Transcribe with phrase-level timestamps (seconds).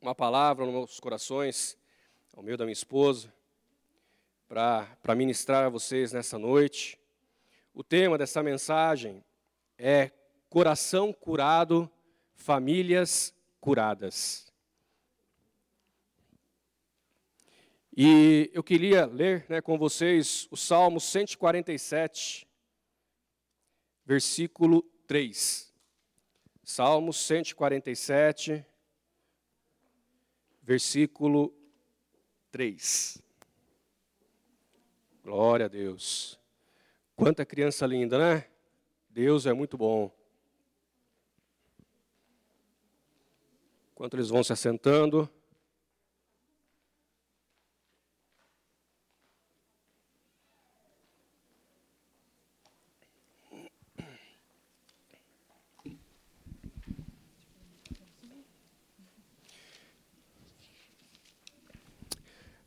[0.00, 1.76] uma palavra nos meus corações,
[2.34, 3.30] ao meu da minha esposa,
[4.48, 6.98] para ministrar a vocês nessa noite.
[7.74, 9.22] O tema dessa mensagem
[9.76, 10.10] é
[10.48, 11.88] Coração curado,
[12.34, 14.50] famílias curadas.
[17.94, 22.48] E eu queria ler né, com vocês o Salmo 147,
[24.06, 25.70] versículo 3.
[26.64, 28.64] Salmo 147,
[30.70, 31.52] versículo
[32.52, 33.20] 3.
[35.20, 36.38] Glória a Deus.
[37.16, 38.46] Quanta criança linda, né?
[39.08, 40.16] Deus é muito bom.
[43.90, 45.28] Enquanto eles vão se assentando.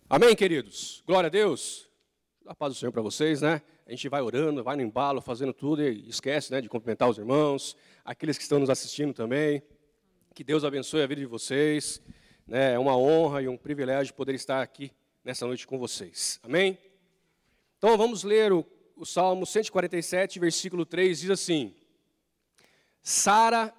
[0.10, 1.02] Amém, queridos?
[1.08, 1.90] Glória a Deus.
[2.46, 3.62] A paz do Senhor para vocês, né?
[3.88, 7.18] A gente vai orando, vai no embalo, fazendo tudo e esquece né, de cumprimentar os
[7.18, 9.64] irmãos, aqueles que estão nos assistindo também.
[10.36, 12.02] Que Deus abençoe a vida de vocês.
[12.46, 12.74] Né?
[12.74, 14.92] É uma honra e um privilégio poder estar aqui
[15.24, 16.40] nessa noite com vocês.
[16.44, 16.78] Amém?
[17.78, 18.66] Então vamos ler o,
[18.98, 21.74] o Salmo 147, versículo 3, diz assim:
[23.02, 23.74] Sara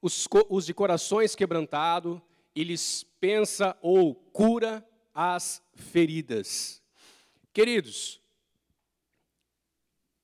[0.00, 2.20] os, os de corações quebrantados
[2.54, 6.82] e lhes pensa ou cura as feridas.
[7.52, 8.20] Queridos,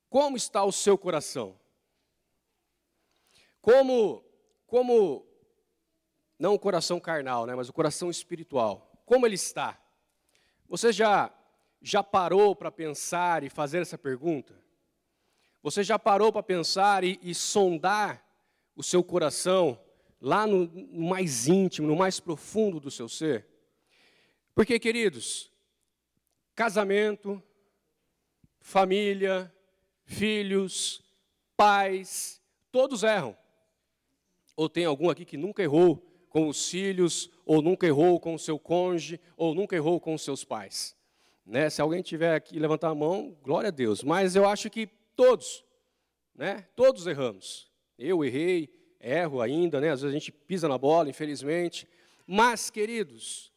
[0.09, 1.59] como está o seu coração?
[3.61, 4.25] Como,
[4.67, 5.27] como,
[6.39, 9.79] não o coração carnal, né, mas o coração espiritual, como ele está?
[10.69, 11.33] Você já,
[11.83, 14.55] já parou para pensar e fazer essa pergunta?
[15.62, 18.25] Você já parou para pensar e, e, sondar
[18.77, 19.81] o seu coração
[20.20, 23.55] lá no, no mais íntimo, no mais profundo do seu ser?
[24.56, 25.52] Porque, queridos,
[26.54, 27.42] casamento,
[28.58, 29.54] família,
[30.06, 31.05] filhos,
[31.55, 32.40] pais,
[32.72, 33.36] todos erram.
[34.56, 35.98] Ou tem algum aqui que nunca errou
[36.30, 40.22] com os filhos, ou nunca errou com o seu cônjuge, ou nunca errou com os
[40.22, 40.96] seus pais.
[41.45, 41.68] Né?
[41.68, 44.02] Se alguém tiver aqui levantar a mão, glória a Deus.
[44.02, 45.62] Mas eu acho que todos,
[46.34, 46.66] né?
[46.74, 47.70] Todos erramos.
[47.98, 49.90] Eu errei, erro ainda, né?
[49.90, 51.86] Às vezes a gente pisa na bola, infelizmente.
[52.27, 53.55] Mas, queridos,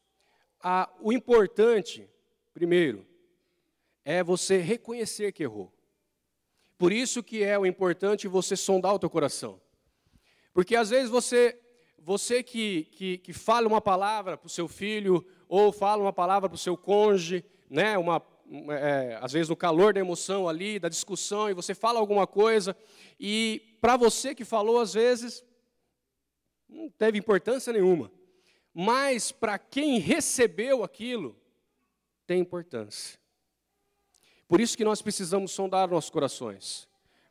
[0.62, 2.10] a, o importante,
[2.54, 3.06] primeiro,
[4.04, 5.74] é você reconhecer que errou.
[6.78, 9.62] Por isso que é o importante você sondar o teu coração.
[10.54, 11.60] Porque às vezes você,
[11.98, 16.50] você que, que, que fala uma palavra para o seu filho, ou fala uma palavra
[16.50, 18.22] para o seu cônjuge, né, uma,
[18.72, 22.76] é, às vezes no calor da emoção ali, da discussão, e você fala alguma coisa,
[23.20, 25.44] e para você que falou, às vezes,
[26.68, 28.12] não teve importância nenhuma.
[28.82, 31.36] Mas para quem recebeu aquilo,
[32.26, 33.20] tem importância.
[34.48, 36.88] Por isso que nós precisamos sondar nossos corações.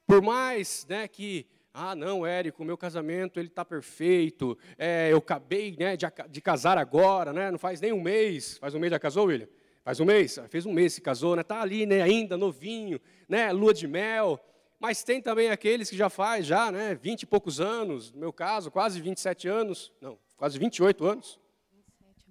[0.07, 5.75] Por mais né, que, ah, não, Érico, meu casamento ele está perfeito, é, eu acabei
[5.79, 8.59] né, de, de, casar agora, né, não faz nem um mês.
[8.59, 9.49] Faz um mês já casou, William?
[9.83, 10.39] Faz um mês?
[10.51, 11.41] Fez um mês que casou, né?
[11.41, 14.39] Está ali né, ainda, novinho, né, lua de mel.
[14.79, 18.35] Mas tem também aqueles que já faz, já, né, 20 e poucos anos, no meu
[18.35, 21.39] caso, quase 27 anos, não, quase 28 anos.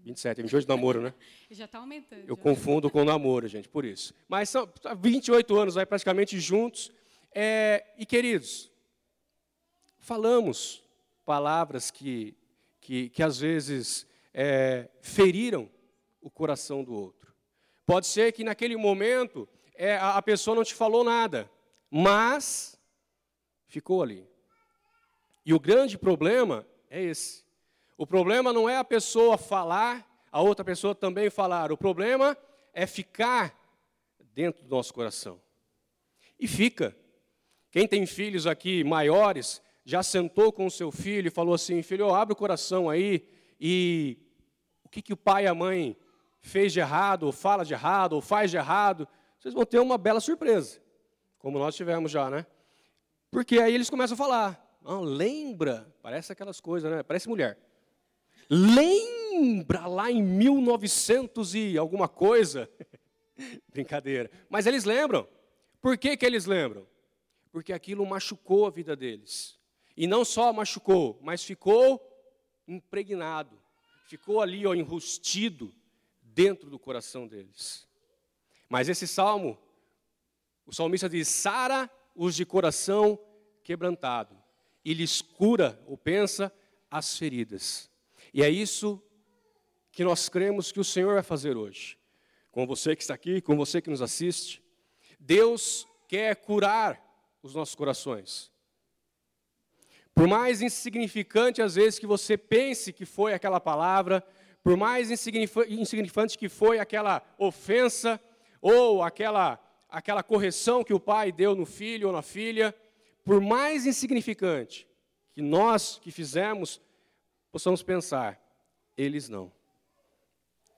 [0.03, 1.13] 27, 28 de namoro, né?
[1.51, 2.21] Já está aumentando.
[2.21, 2.41] Eu já.
[2.41, 4.13] confundo com namoro, gente, por isso.
[4.27, 6.91] Mas são 28 anos aí praticamente juntos.
[7.35, 8.71] É, e, queridos,
[9.99, 10.81] falamos
[11.25, 12.35] palavras que,
[12.79, 15.69] que, que às vezes é, feriram
[16.21, 17.33] o coração do outro.
[17.85, 21.51] Pode ser que naquele momento é, a, a pessoa não te falou nada,
[21.91, 22.79] mas
[23.67, 24.25] ficou ali.
[25.45, 27.46] E o grande problema é esse.
[27.97, 31.71] O problema não é a pessoa falar, a outra pessoa também falar.
[31.71, 32.37] O problema
[32.71, 33.57] é ficar
[34.33, 35.41] dentro do nosso coração.
[36.39, 36.95] E fica.
[37.71, 42.13] Quem tem filhos aqui maiores, já sentou com o seu filho e falou assim: Filho,
[42.13, 43.27] abre o coração aí
[43.59, 44.17] e
[44.83, 45.97] o que, que o pai e a mãe
[46.39, 49.07] fez de errado, ou fala de errado, ou faz de errado,
[49.39, 50.79] vocês vão ter uma bela surpresa,
[51.39, 52.45] como nós tivemos já, né?
[53.31, 55.93] Porque aí eles começam a falar: ah, lembra?
[56.01, 57.01] Parece aquelas coisas, né?
[57.01, 57.57] Parece mulher.
[58.49, 62.69] Lembra lá em 1900 e alguma coisa?
[63.69, 64.31] Brincadeira.
[64.49, 65.27] Mas eles lembram.
[65.81, 66.87] Por que, que eles lembram?
[67.51, 69.59] Porque aquilo machucou a vida deles.
[69.95, 72.01] E não só machucou, mas ficou
[72.67, 73.59] impregnado.
[74.07, 75.73] Ficou ali, ó, enrustido
[76.21, 77.87] dentro do coração deles.
[78.69, 79.57] Mas esse salmo,
[80.65, 83.19] o salmista diz: Sara os de coração
[83.63, 84.35] quebrantado,
[84.83, 86.53] e lhes cura, ou pensa,
[86.89, 87.89] as feridas.
[88.37, 89.01] E é isso
[89.91, 91.97] que nós cremos que o Senhor vai fazer hoje.
[92.51, 94.61] Com você que está aqui, com você que nos assiste.
[95.19, 97.03] Deus quer curar
[97.41, 98.51] os nossos corações.
[100.13, 104.23] Por mais insignificante às vezes que você pense que foi aquela palavra,
[104.61, 108.21] por mais insignificante que foi aquela ofensa
[108.61, 112.75] ou aquela aquela correção que o pai deu no filho ou na filha,
[113.25, 114.87] por mais insignificante
[115.33, 116.79] que nós que fizemos,
[117.51, 118.41] possamos pensar,
[118.95, 119.51] eles não.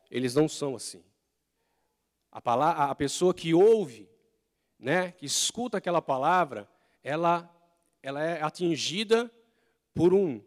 [0.09, 1.03] Eles não são assim.
[2.31, 4.09] A, palavra, a pessoa que ouve,
[4.77, 6.69] né, que escuta aquela palavra,
[7.03, 7.49] ela,
[8.01, 9.31] ela é atingida
[9.93, 10.41] por um,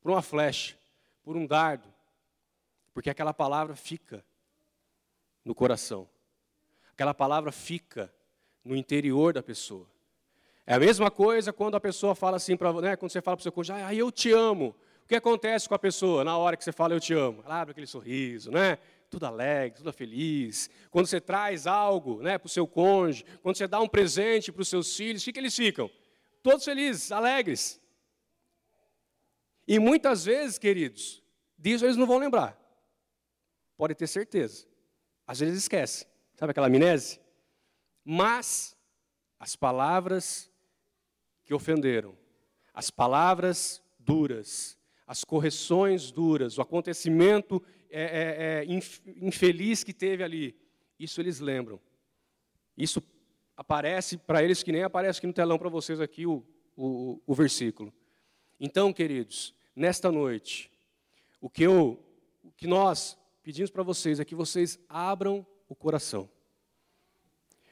[0.00, 0.76] por uma flecha,
[1.22, 1.92] por um dardo,
[2.92, 4.24] porque aquela palavra fica
[5.44, 6.08] no coração.
[6.92, 8.12] Aquela palavra fica
[8.64, 9.86] no interior da pessoa.
[10.66, 13.40] É a mesma coisa quando a pessoa fala assim para, né, quando você fala para
[13.40, 14.74] o seu cônjuge, ah, eu te amo.
[15.04, 17.42] O que acontece com a pessoa na hora que você fala eu te amo?
[17.44, 18.78] Ela abre aquele sorriso, né?
[19.10, 20.70] Tudo alegre, tudo feliz.
[20.90, 24.62] Quando você traz algo né, para o seu cônjuge, quando você dá um presente para
[24.62, 25.90] os seus filhos, o que, que eles ficam?
[26.42, 27.78] Todos felizes, alegres.
[29.68, 31.22] E muitas vezes, queridos,
[31.58, 32.58] disso eles não vão lembrar.
[33.76, 34.66] Pode ter certeza.
[35.26, 36.06] Às vezes esquece.
[36.34, 37.20] Sabe aquela amnésia?
[38.02, 38.74] Mas
[39.38, 40.50] as palavras
[41.44, 42.16] que ofenderam,
[42.72, 48.74] as palavras duras, as correções duras, o acontecimento é, é, é,
[49.20, 50.56] infeliz que teve ali,
[50.98, 51.80] isso eles lembram.
[52.76, 53.02] Isso
[53.56, 56.44] aparece para eles que nem aparece aqui no telão para vocês aqui o,
[56.76, 57.92] o, o versículo.
[58.58, 60.70] Então, queridos, nesta noite,
[61.40, 62.02] o que, eu,
[62.42, 66.28] o que nós pedimos para vocês é que vocês abram o coração.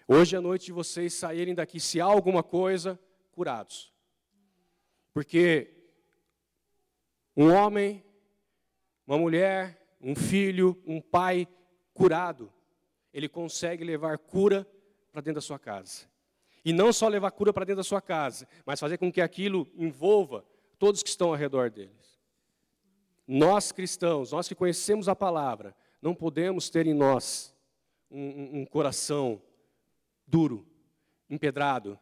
[0.06, 3.00] Hoje é a noite vocês saírem daqui, se há alguma coisa,
[3.32, 3.92] curados.
[5.12, 5.81] Porque
[7.36, 8.04] um homem,
[9.06, 11.46] uma mulher, um filho, um pai
[11.94, 12.52] curado,
[13.12, 14.66] ele consegue levar cura
[15.10, 16.06] para dentro da sua casa.
[16.64, 19.68] E não só levar cura para dentro da sua casa, mas fazer com que aquilo
[19.76, 20.44] envolva
[20.78, 22.20] todos que estão ao redor deles.
[23.26, 27.54] Nós cristãos, nós que conhecemos a palavra, não podemos ter em nós
[28.10, 29.40] um, um, coração
[30.26, 30.66] duro,
[31.30, 31.98] empedrado,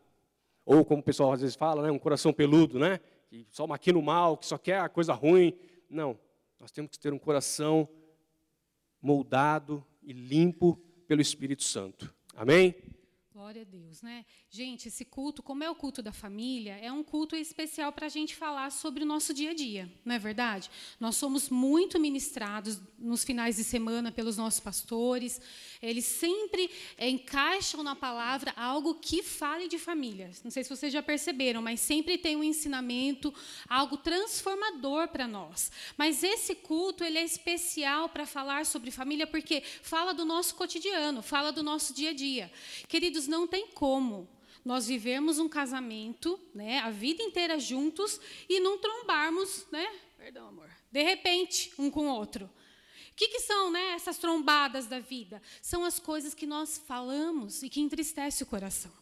[0.64, 3.00] ou como o pessoal às vezes fala, né, um coração peludo, né?
[3.30, 5.56] Que só maquina o mal, que só quer a coisa ruim.
[5.88, 6.18] Não,
[6.58, 7.88] nós temos que ter um coração
[9.00, 12.12] moldado e limpo pelo Espírito Santo.
[12.34, 12.74] Amém?
[13.40, 14.26] Glória a Deus, né?
[14.50, 18.08] Gente, esse culto, como é o culto da família, é um culto especial para a
[18.10, 20.70] gente falar sobre o nosso dia a dia, não é verdade?
[21.00, 25.40] Nós somos muito ministrados nos finais de semana pelos nossos pastores,
[25.80, 30.30] eles sempre é, encaixam na palavra algo que fale de família.
[30.44, 33.32] Não sei se vocês já perceberam, mas sempre tem um ensinamento,
[33.66, 35.72] algo transformador para nós.
[35.96, 41.22] Mas esse culto, ele é especial para falar sobre família, porque fala do nosso cotidiano,
[41.22, 42.52] fala do nosso dia a dia.
[42.86, 44.28] Queridos, não tem como
[44.64, 49.88] nós vivermos um casamento, né, a vida inteira juntos e não trombarmos, né?
[50.18, 50.68] Perdão, amor.
[50.92, 52.50] De repente, um com o outro.
[53.10, 55.40] O que, que são né, essas trombadas da vida?
[55.62, 58.92] São as coisas que nós falamos e que entristece o coração.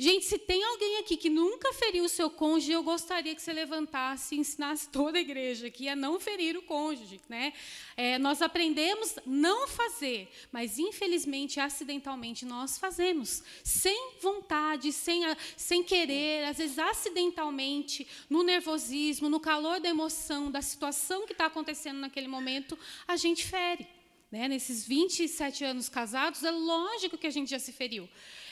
[0.00, 3.52] Gente, se tem alguém aqui que nunca feriu o seu cônjuge, eu gostaria que você
[3.52, 7.20] levantasse e ensinasse toda a igreja aqui a não ferir o cônjuge.
[7.28, 7.52] Né?
[7.96, 13.42] É, nós aprendemos não fazer, mas infelizmente, acidentalmente, nós fazemos.
[13.64, 15.22] Sem vontade, sem,
[15.56, 21.46] sem querer, às vezes acidentalmente, no nervosismo, no calor da emoção, da situação que está
[21.46, 23.84] acontecendo naquele momento, a gente fere.
[24.30, 24.46] Né?
[24.46, 28.08] Nesses 27 anos casados, é lógico que a gente já se feriu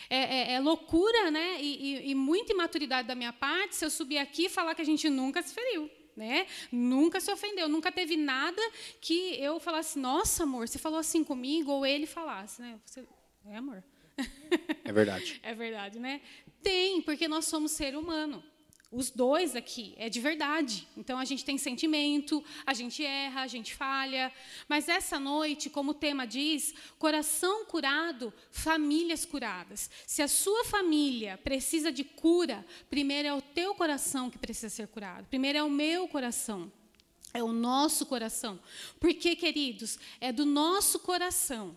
[0.08, 1.60] é, é, é loucura né?
[1.60, 4.82] E, e, e, muita imaturidade da minha parte se eu subir aqui e falar que
[4.82, 5.90] a gente nunca se feriu.
[6.16, 6.46] Né?
[6.72, 8.62] Nunca se ofendeu, nunca teve nada
[9.02, 12.80] que eu falasse, nossa, amor, você falou assim comigo, ou ele falasse, né?
[12.86, 13.06] Você,
[13.44, 13.84] é amor.
[14.82, 15.38] É verdade.
[15.44, 16.22] é verdade, né?
[16.62, 18.42] Tem, porque nós somos ser humano.
[18.90, 20.86] Os dois aqui é de verdade.
[20.96, 24.32] Então a gente tem sentimento, a gente erra, a gente falha.
[24.68, 29.90] Mas essa noite, como o tema diz, coração curado, famílias curadas.
[30.06, 34.86] Se a sua família precisa de cura, primeiro é o teu coração que precisa ser
[34.86, 35.26] curado.
[35.26, 36.70] Primeiro é o meu coração.
[37.34, 38.58] É o nosso coração.
[39.00, 41.76] Porque, queridos, é do nosso coração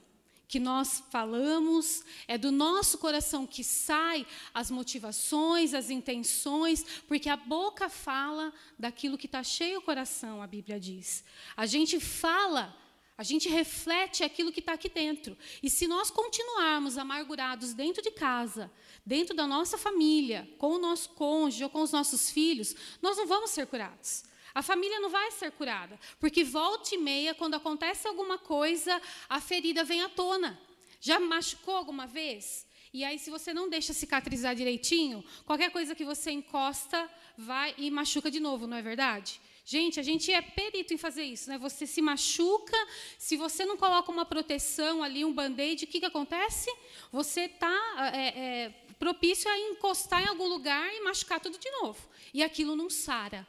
[0.49, 7.37] que nós falamos, é do nosso coração que sai as motivações, as intenções, porque a
[7.37, 11.23] boca fala daquilo que está cheio o coração, a Bíblia diz.
[11.55, 12.75] A gente fala,
[13.15, 15.37] a gente reflete aquilo que está aqui dentro.
[15.61, 18.71] E se nós continuarmos amargurados dentro de casa,
[19.05, 23.27] dentro da nossa família, com o nosso cônjuge ou com os nossos filhos, nós não
[23.27, 24.23] vamos ser curados.
[24.53, 29.39] A família não vai ser curada, porque volta e meia, quando acontece alguma coisa, a
[29.39, 30.59] ferida vem à tona.
[30.99, 32.67] Já machucou alguma vez?
[32.91, 37.91] E aí, se você não deixa cicatrizar direitinho, qualquer coisa que você encosta vai e
[37.91, 39.39] machuca de novo, não é verdade?
[39.63, 41.57] Gente, a gente é perito em fazer isso, né?
[41.59, 42.75] Você se machuca,
[43.19, 46.75] se você não coloca uma proteção ali, um band-aid, o que, que acontece?
[47.11, 51.99] Você está é, é, propício a encostar em algum lugar e machucar tudo de novo.
[52.33, 53.47] E aquilo não sara.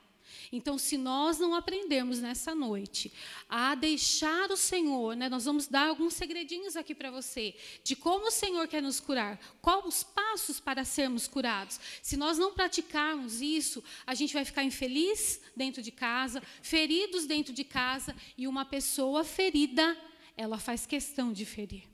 [0.52, 3.12] Então, se nós não aprendermos nessa noite
[3.48, 7.54] a deixar o Senhor, né, nós vamos dar alguns segredinhos aqui para você,
[7.84, 11.78] de como o Senhor quer nos curar, quais os passos para sermos curados.
[12.02, 17.52] Se nós não praticarmos isso, a gente vai ficar infeliz dentro de casa, feridos dentro
[17.52, 19.96] de casa, e uma pessoa ferida,
[20.36, 21.84] ela faz questão de ferir.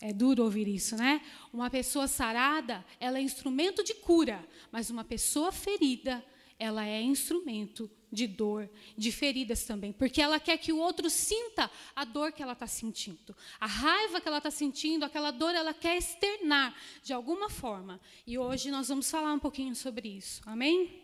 [0.00, 1.20] É duro ouvir isso, né?
[1.52, 6.24] Uma pessoa sarada, ela é instrumento de cura, mas uma pessoa ferida,
[6.58, 11.68] ela é instrumento de dor, de feridas também, porque ela quer que o outro sinta
[11.96, 15.74] a dor que ela está sentindo, a raiva que ela está sentindo, aquela dor ela
[15.74, 18.00] quer externar de alguma forma.
[18.24, 20.40] E hoje nós vamos falar um pouquinho sobre isso.
[20.46, 21.02] Amém?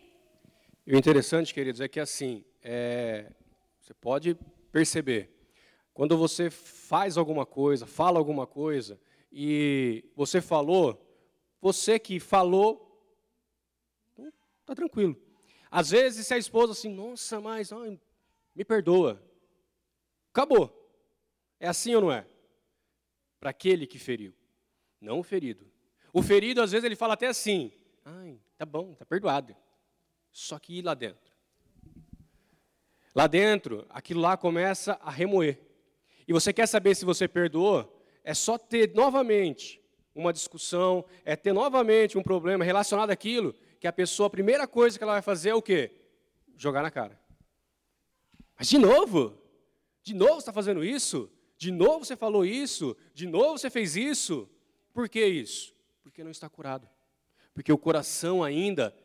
[0.87, 3.31] E o interessante, queridos, é que assim, é,
[3.79, 4.37] você pode
[4.71, 5.29] perceber,
[5.93, 8.99] quando você faz alguma coisa, fala alguma coisa,
[9.31, 10.99] e você falou,
[11.61, 12.87] você que falou,
[14.61, 15.15] está tranquilo.
[15.71, 17.97] Às vezes, se a esposa assim, nossa, mas ai,
[18.53, 19.23] me perdoa.
[20.29, 20.77] Acabou.
[21.57, 22.27] É assim ou não é?
[23.39, 24.33] Para aquele que feriu,
[24.99, 25.65] não o ferido.
[26.11, 27.71] O ferido, às vezes, ele fala até assim:
[28.03, 29.55] ai, tá bom, tá perdoado.
[30.29, 31.31] Só que ir lá dentro.
[33.15, 35.57] Lá dentro, aquilo lá começa a remoer.
[36.27, 38.05] E você quer saber se você perdoou?
[38.23, 39.81] É só ter novamente
[40.13, 44.95] uma discussão, é ter novamente um problema relacionado àquilo que a pessoa, a primeira coisa
[44.95, 45.91] que ela vai fazer é o quê?
[46.55, 47.19] Jogar na cara.
[48.55, 49.35] Mas de novo?
[50.03, 51.31] De novo você está fazendo isso?
[51.57, 52.95] De novo você falou isso?
[53.11, 54.47] De novo você fez isso?
[54.93, 55.75] Por que isso?
[56.03, 56.87] Porque não está curado.
[57.55, 58.95] Porque o coração ainda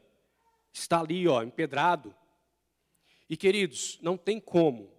[0.70, 2.14] está ali, ó, empedrado.
[3.30, 4.92] E queridos, não tem como,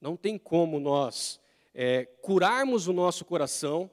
[0.00, 1.40] não tem como nós
[1.74, 3.90] é, curarmos o nosso coração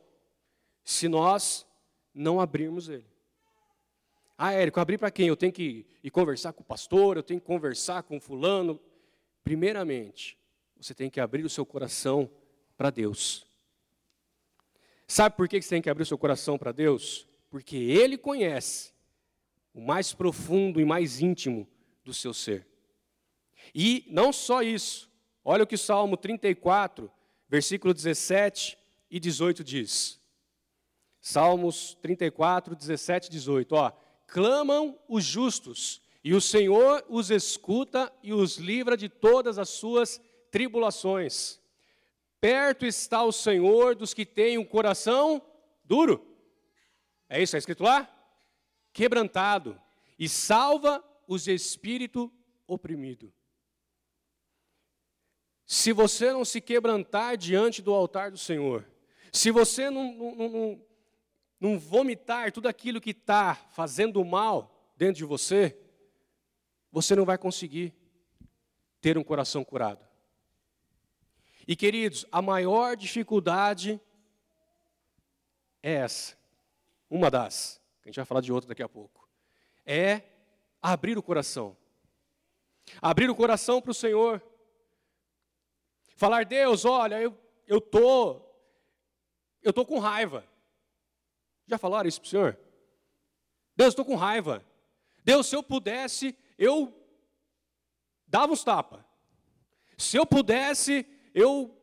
[0.83, 1.65] se nós
[2.13, 3.12] não abrirmos ele.
[4.45, 5.27] Ah, Érico, abrir para quem?
[5.27, 8.77] Eu tenho que ir conversar com o pastor, eu tenho que conversar com fulano.
[9.41, 10.37] Primeiramente,
[10.75, 12.29] você tem que abrir o seu coração
[12.75, 13.47] para Deus.
[15.07, 17.25] Sabe por que você tem que abrir o seu coração para Deus?
[17.49, 18.91] Porque Ele conhece
[19.73, 21.65] o mais profundo e mais íntimo
[22.03, 22.67] do seu ser.
[23.73, 25.09] E não só isso,
[25.41, 27.09] olha o que o Salmo 34,
[27.47, 28.77] versículo 17
[29.09, 30.19] e 18 diz.
[31.21, 33.73] Salmos 34, 17 e 18.
[33.73, 34.02] Ó,
[34.33, 40.19] clamam os justos, e o Senhor os escuta e os livra de todas as suas
[40.49, 41.61] tribulações.
[42.41, 45.39] Perto está o Senhor dos que têm um coração
[45.83, 46.25] duro.
[47.29, 48.09] É isso, é escrito lá?
[48.91, 49.79] Quebrantado.
[50.17, 52.33] E salva os de espírito
[52.65, 53.31] oprimido.
[55.63, 58.83] Se você não se quebrantar diante do altar do Senhor,
[59.31, 60.85] se você não, não, não,
[61.63, 65.79] não vomitar tudo aquilo que está fazendo mal dentro de você,
[66.91, 67.93] você não vai conseguir
[68.99, 70.05] ter um coração curado.
[71.65, 73.97] E queridos, a maior dificuldade
[75.81, 76.37] é essa,
[77.09, 79.29] uma das, a gente vai falar de outra daqui a pouco,
[79.85, 80.21] é
[80.81, 81.77] abrir o coração.
[83.01, 84.43] Abrir o coração para o Senhor.
[86.17, 88.41] Falar, Deus, olha, eu eu tô
[89.61, 90.45] eu tô com raiva.
[91.73, 92.59] Já falaram isso para o senhor?
[93.75, 94.63] Deus, estou com raiva.
[95.25, 96.93] Deus, se eu pudesse, eu
[98.27, 99.03] dava uns tapas.
[99.97, 101.03] Se eu pudesse,
[101.33, 101.75] eu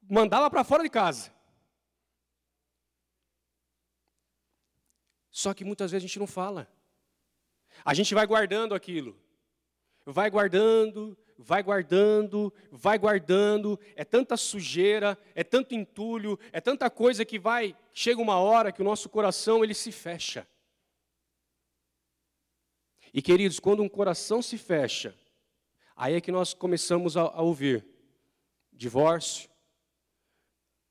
[0.00, 1.30] mandava para fora de casa.
[5.30, 6.66] Só que muitas vezes a gente não fala.
[7.84, 9.14] A gente vai guardando aquilo.
[10.06, 17.24] Vai guardando, vai guardando, vai guardando, é tanta sujeira, é tanto entulho, é tanta coisa
[17.24, 20.46] que vai, chega uma hora que o nosso coração ele se fecha.
[23.12, 25.14] E queridos, quando um coração se fecha,
[25.94, 27.86] aí é que nós começamos a, a ouvir
[28.72, 29.48] divórcio,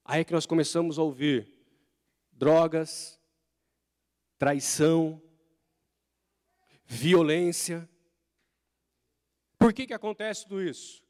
[0.04, 1.48] aí é que nós começamos a ouvir
[2.32, 3.20] drogas,
[4.38, 5.22] traição,
[6.86, 7.88] violência,
[9.66, 11.04] por que, que acontece tudo isso?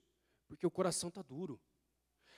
[0.48, 1.60] Porque o coração está duro.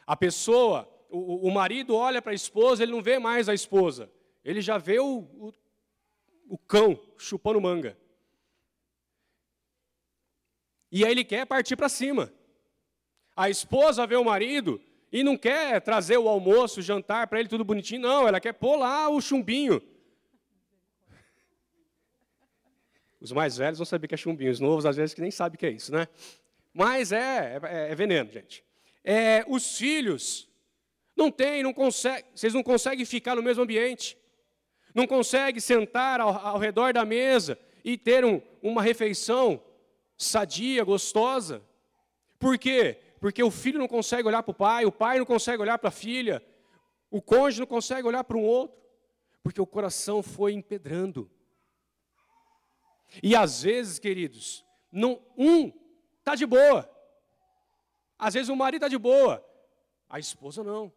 [0.04, 4.12] A pessoa, o, o marido olha para a esposa, ele não vê mais a esposa,
[4.44, 5.54] ele já vê o, o,
[6.50, 7.96] o cão chupando manga.
[10.92, 12.34] E aí ele quer partir para cima.
[13.36, 14.82] A esposa vê o marido
[15.12, 18.54] e não quer trazer o almoço, o jantar para ele tudo bonitinho, não, ela quer
[18.54, 19.80] pôr lá o chumbinho.
[23.20, 25.56] Os mais velhos vão saber que é chumbinho, os novos às vezes que nem sabem
[25.56, 26.08] o que é isso, né?
[26.74, 28.64] Mas é, é, é veneno, gente.
[29.04, 30.48] É, os filhos
[31.16, 34.18] não têm, não conseguem, vocês não conseguem ficar no mesmo ambiente,
[34.94, 39.62] não conseguem sentar ao, ao redor da mesa e ter um, uma refeição
[40.18, 41.64] sadia, gostosa.
[42.38, 43.00] Por quê?
[43.20, 45.90] Porque o filho não consegue olhar para o pai, o pai não consegue olhar para
[45.90, 46.44] a filha,
[47.10, 48.78] o cônjuge não consegue olhar para um outro,
[49.42, 51.30] porque o coração foi empedrando.
[53.22, 55.72] E às vezes, queridos, não, um
[56.20, 56.90] está de boa.
[58.18, 59.46] Às vezes o marido está de boa,
[60.10, 60.92] a esposa não.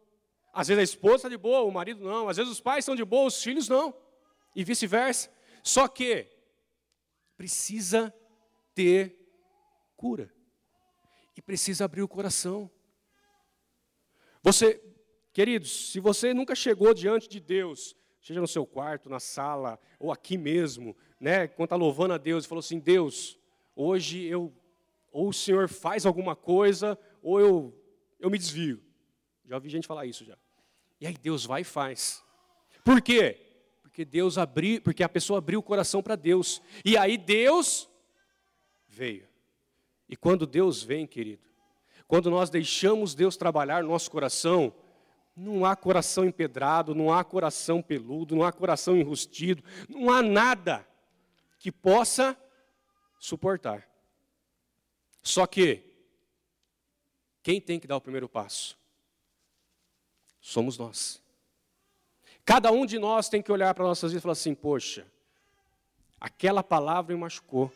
[0.53, 2.29] Às vezes a esposa está de boa, o marido não.
[2.29, 3.95] Às vezes os pais estão de boa, os filhos não.
[4.55, 5.31] E vice-versa.
[5.63, 6.29] Só que
[7.37, 8.13] precisa
[8.75, 9.17] ter
[9.97, 10.33] cura.
[11.37, 12.71] E precisa abrir o coração.
[14.43, 14.83] Você,
[15.33, 20.11] queridos, se você nunca chegou diante de Deus, seja no seu quarto, na sala, ou
[20.11, 23.39] aqui mesmo, né, quando está louvando a Deus, falou assim: Deus,
[23.77, 24.53] hoje eu,
[25.13, 27.83] ou o Senhor faz alguma coisa, ou eu,
[28.19, 28.83] eu me desvio.
[29.45, 30.39] Já ouvi gente falar isso já.
[30.99, 32.25] E aí Deus vai e faz.
[32.83, 33.39] Por quê?
[33.83, 36.63] Porque Deus abriu, porque a pessoa abriu o coração para Deus.
[36.85, 37.89] E aí Deus
[38.89, 39.29] veio.
[40.09, 41.49] E quando Deus vem, querido,
[42.07, 44.75] quando nós deixamos Deus trabalhar no nosso coração,
[45.37, 50.87] não há coração empedrado, não há coração peludo, não há coração enrustido, não há nada
[51.61, 52.37] que possa
[53.19, 53.87] suportar.
[55.23, 55.85] Só que,
[57.43, 58.79] quem tem que dar o primeiro passo?
[60.41, 61.23] Somos nós.
[62.47, 65.07] Cada um de nós tem que olhar para nossas vidas e falar assim: poxa,
[66.19, 67.71] aquela palavra me machucou.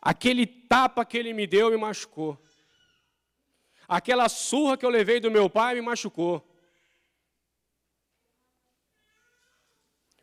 [0.00, 2.38] Aquele tapa que ele me deu me machucou.
[3.86, 6.42] Aquela surra que eu levei do meu pai me machucou.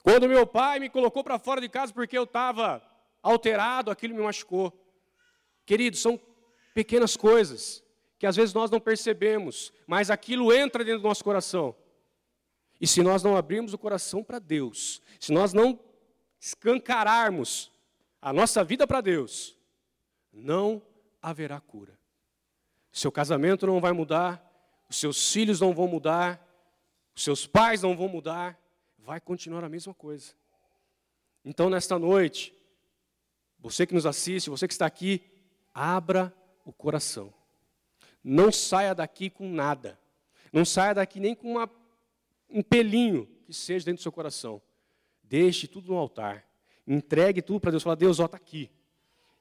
[0.03, 2.81] Quando meu pai me colocou para fora de casa porque eu estava
[3.21, 4.73] alterado, aquilo me machucou.
[5.65, 6.19] Queridos, são
[6.73, 7.83] pequenas coisas
[8.17, 11.75] que às vezes nós não percebemos, mas aquilo entra dentro do nosso coração.
[12.79, 15.79] E se nós não abrirmos o coração para Deus, se nós não
[16.39, 17.71] escancararmos
[18.21, 19.57] a nossa vida para Deus,
[20.31, 20.81] não
[21.21, 21.97] haverá cura.
[22.91, 24.43] Seu casamento não vai mudar,
[24.89, 26.47] os seus filhos não vão mudar,
[27.15, 28.60] os seus pais não vão mudar,
[29.05, 30.33] vai continuar a mesma coisa.
[31.43, 32.53] Então, nesta noite,
[33.59, 35.21] você que nos assiste, você que está aqui,
[35.73, 36.33] abra
[36.65, 37.33] o coração.
[38.23, 39.99] Não saia daqui com nada.
[40.53, 41.69] Não saia daqui nem com uma,
[42.49, 44.61] um pelinho que seja dentro do seu coração.
[45.23, 46.45] Deixe tudo no altar.
[46.85, 47.83] Entregue tudo para Deus.
[47.83, 48.69] Fala, Deus, ó, está aqui.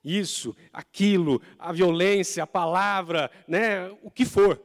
[0.02, 4.58] Isso, aquilo, a violência, a palavra, né, o que for.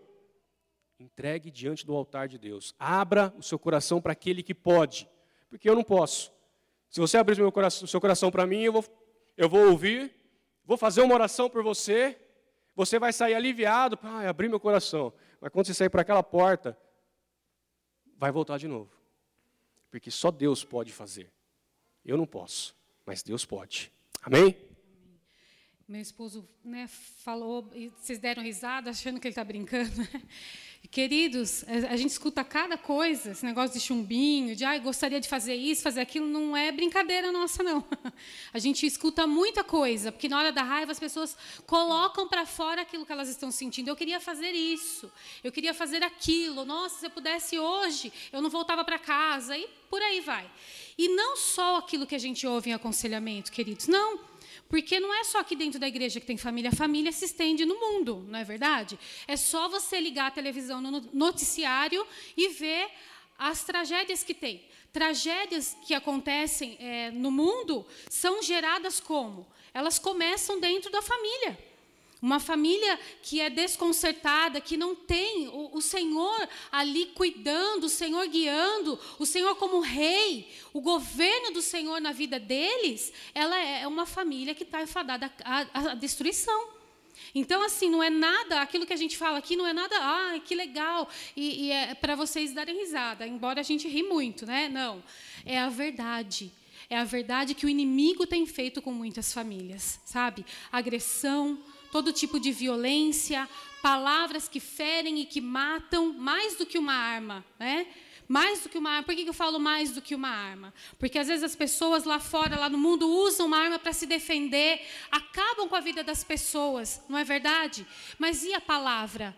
[0.99, 2.73] Entregue diante do altar de Deus.
[2.79, 5.10] Abra o seu coração para aquele que pode,
[5.49, 6.34] porque eu não posso.
[6.89, 8.86] Se você abrir o, coração, o seu coração para mim, eu vou,
[9.36, 10.13] eu vou ouvir,
[10.63, 12.17] vou fazer uma oração por você,
[12.75, 15.13] você vai sair aliviado, ah, abri meu coração.
[15.41, 16.77] Mas quando você sair para aquela porta,
[18.17, 18.91] vai voltar de novo.
[19.91, 21.31] Porque só Deus pode fazer.
[22.03, 23.91] Eu não posso, mas Deus pode.
[24.21, 24.55] Amém?
[25.88, 29.91] Meu esposo né, falou, e vocês deram risada achando que ele está brincando.
[30.91, 35.56] Queridos, a gente escuta cada coisa, esse negócio de chumbinho, de ah, gostaria de fazer
[35.56, 37.84] isso, fazer aquilo, não é brincadeira nossa, não.
[38.54, 42.82] A gente escuta muita coisa, porque na hora da raiva as pessoas colocam para fora
[42.82, 43.89] aquilo que elas estão sentindo.
[43.89, 45.12] Eu queria fazer isso,
[45.43, 46.65] eu queria fazer aquilo.
[46.65, 50.50] Nossa, se eu pudesse hoje, eu não voltava para casa, e por aí vai.
[50.98, 54.35] E não só aquilo que a gente ouve em aconselhamento, queridos, não.
[54.67, 57.65] Porque não é só aqui dentro da igreja que tem família, a família se estende
[57.65, 58.99] no mundo, não é verdade?
[59.28, 62.89] É só você ligar a televisão no noticiário e ver
[63.38, 64.65] as tragédias que tem.
[64.91, 69.45] Tragédias que acontecem é, no mundo são geradas como?
[69.73, 71.74] Elas começam dentro da família.
[72.25, 78.27] Uma família que é desconcertada, que não tem o, o, Senhor ali cuidando, o Senhor
[78.27, 83.88] guiando, o Senhor como rei, o governo do Senhor na vida deles, ela é, é
[83.88, 86.69] uma família que está enfadada à, destruição.
[87.35, 90.39] Então, assim, não é nada, aquilo que a gente fala aqui não é nada, ah,
[90.39, 91.07] que legal,
[91.38, 94.67] e, e é para vocês darem risada, embora a gente ri muito, né?
[94.67, 95.03] Não,
[95.45, 96.51] é a verdade.
[96.89, 100.43] É a verdade que o inimigo tem feito com muitas famílias, sabe?
[100.71, 101.59] Agressão,
[101.95, 103.47] todo tipo de violência,
[103.81, 107.88] palavras que ferem e que matam mais do que uma arma, né?
[108.27, 109.03] Mais do que uma arma.
[109.03, 110.73] Por que eu falo mais do que uma arma?
[110.99, 114.05] Porque às vezes as pessoas lá fora, lá no mundo, usam uma arma para se
[114.05, 117.88] defender, acabam com a vida das pessoas, não é verdade?
[118.19, 119.34] Mas e a palavra?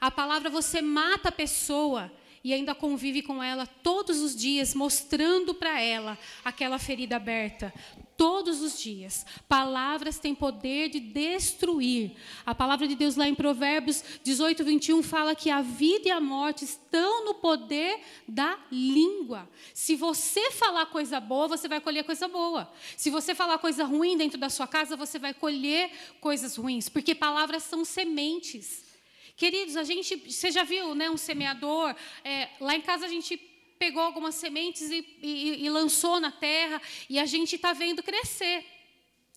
[0.00, 2.12] A palavra você mata a pessoa
[2.44, 7.74] e ainda convive com ela todos os dias, mostrando para ela aquela ferida aberta.
[8.16, 9.26] Todos os dias.
[9.46, 12.12] Palavras têm poder de destruir.
[12.46, 16.20] A palavra de Deus, lá em Provérbios 18, 21, fala que a vida e a
[16.20, 19.48] morte estão no poder da língua.
[19.74, 22.72] Se você falar coisa boa, você vai colher coisa boa.
[22.96, 26.88] Se você falar coisa ruim dentro da sua casa, você vai colher coisas ruins.
[26.88, 28.84] Porque palavras são sementes.
[29.36, 31.94] Queridos, a gente, você já viu, né, um semeador?
[32.24, 33.36] É, lá em casa a gente
[33.78, 38.64] pegou algumas sementes e, e, e lançou na terra e a gente está vendo crescer.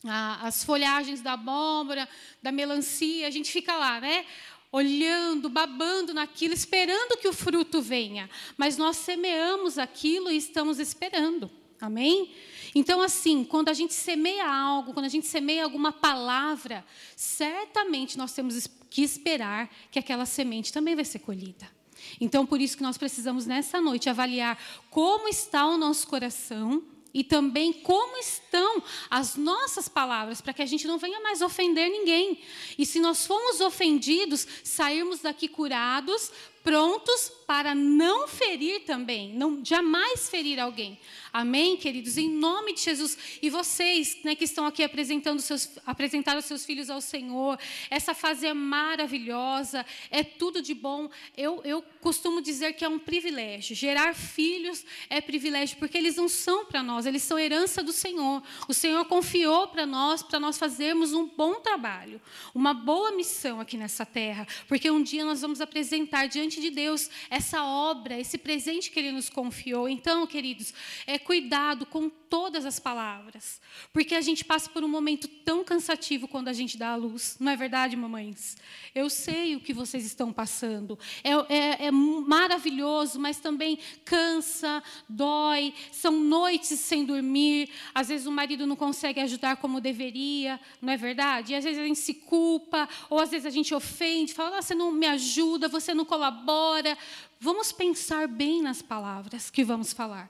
[0.04, 2.08] as folhagens da abóbora,
[2.42, 4.26] da melancia, a gente fica lá, né?
[4.72, 8.30] Olhando, babando naquilo, esperando que o fruto venha.
[8.56, 11.50] Mas nós semeamos aquilo e estamos esperando.
[11.82, 12.34] Amém?
[12.76, 18.34] Então, assim, quando a gente semeia algo, quando a gente semeia alguma palavra, certamente nós
[18.34, 21.79] temos que esperar que aquela semente também vai ser colhida.
[22.20, 24.58] Então, por isso que nós precisamos, nessa noite, avaliar
[24.90, 26.84] como está o nosso coração
[27.14, 31.90] e também como estão as nossas palavras, para que a gente não venha mais ofender
[31.90, 32.40] ninguém.
[32.78, 36.32] E se nós fomos ofendidos, sairmos daqui curados,
[36.64, 41.00] prontos para não ferir também, não jamais ferir alguém.
[41.34, 42.16] Amém, queridos?
[42.16, 43.18] Em nome de Jesus.
[43.42, 47.60] E vocês né, que estão aqui apresentando seus, apresentar os seus filhos ao Senhor,
[47.90, 51.10] essa fase é maravilhosa, é tudo de bom.
[51.36, 53.76] Eu, eu costumo dizer que é um privilégio.
[53.76, 58.44] Gerar filhos é privilégio, porque eles não são para nós, eles são herança do Senhor.
[58.68, 62.22] O Senhor confiou para nós, para nós fazermos um bom trabalho,
[62.54, 67.10] uma boa missão aqui nessa terra, porque um dia nós vamos apresentar diante de Deus
[67.40, 69.88] essa obra, esse presente que Ele nos confiou.
[69.88, 70.74] Então, queridos,
[71.08, 73.60] é cuidado com todas as palavras,
[73.92, 77.38] porque a gente passa por um momento tão cansativo quando a gente dá a luz,
[77.40, 78.56] não é verdade, mamães?
[78.94, 85.74] Eu sei o que vocês estão passando, é, é, é maravilhoso, mas também cansa, dói,
[85.92, 90.98] são noites sem dormir, às vezes o marido não consegue ajudar como deveria, não é
[90.98, 91.54] verdade?
[91.54, 94.76] E às vezes a gente se culpa, ou às vezes a gente ofende, fala, você
[94.76, 96.96] não me ajuda, você não colabora.
[97.40, 100.30] Vamos pensar bem nas palavras que vamos falar.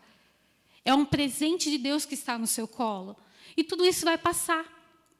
[0.85, 3.17] É um presente de Deus que está no seu colo.
[3.57, 4.65] E tudo isso vai passar.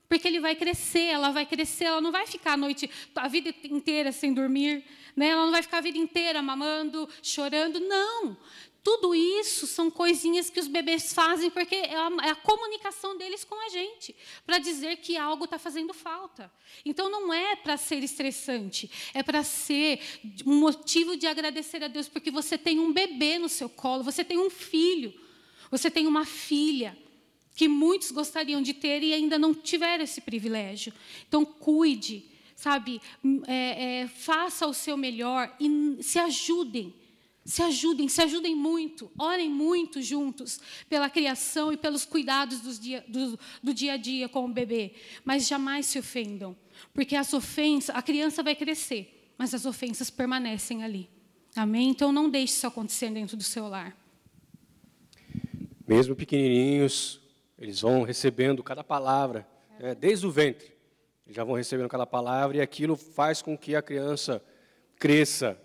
[0.07, 3.53] Porque ele vai crescer, ela vai crescer, ela não vai ficar a noite, a vida
[3.63, 4.83] inteira sem dormir,
[5.15, 5.27] né?
[5.27, 7.79] ela não vai ficar a vida inteira mamando, chorando.
[7.79, 8.35] Não.
[8.83, 13.43] Tudo isso são coisinhas que os bebês fazem porque é a, é a comunicação deles
[13.43, 14.15] com a gente,
[14.45, 16.51] para dizer que algo está fazendo falta.
[16.85, 19.99] Então não é para ser estressante, é para ser
[20.45, 24.23] um motivo de agradecer a Deus, porque você tem um bebê no seu colo, você
[24.23, 25.13] tem um filho.
[25.71, 26.97] Você tem uma filha
[27.55, 30.93] que muitos gostariam de ter e ainda não tiveram esse privilégio.
[31.27, 33.01] Então, cuide, sabe?
[33.47, 36.93] É, é, faça o seu melhor e se ajudem.
[37.49, 43.39] Se ajudem, se ajudem muito, orem muito juntos pela criação e pelos cuidados dia, do,
[43.63, 44.93] do dia a dia com o bebê.
[45.25, 46.55] Mas jamais se ofendam,
[46.93, 51.09] porque as ofensas, a criança vai crescer, mas as ofensas permanecem ali.
[51.55, 51.89] Amém?
[51.89, 53.97] Então não deixe isso acontecer dentro do seu lar.
[55.87, 57.19] Mesmo pequenininhos,
[57.57, 60.71] eles vão recebendo cada palavra, né, desde o ventre.
[61.25, 64.39] Eles já vão recebendo cada palavra e aquilo faz com que a criança
[64.99, 65.59] cresça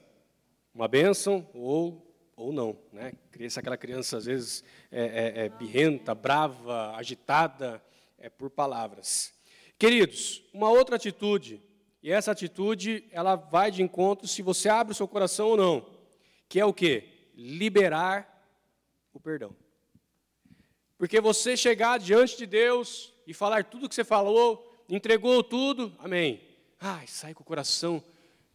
[0.74, 2.76] uma bênção ou, ou não.
[2.92, 3.12] Né?
[3.30, 7.82] Cresça aquela criança, às vezes, é, é, é birrenta, brava, agitada,
[8.18, 9.32] é por palavras.
[9.78, 11.62] Queridos, uma outra atitude,
[12.02, 15.86] e essa atitude ela vai de encontro se você abre o seu coração ou não,
[16.48, 17.08] que é o quê?
[17.34, 18.30] Liberar
[19.12, 19.54] o perdão.
[20.98, 25.92] Porque você chegar diante de Deus e falar tudo o que você falou, entregou tudo,
[25.98, 26.40] amém.
[26.80, 28.02] Ai, sai com o coração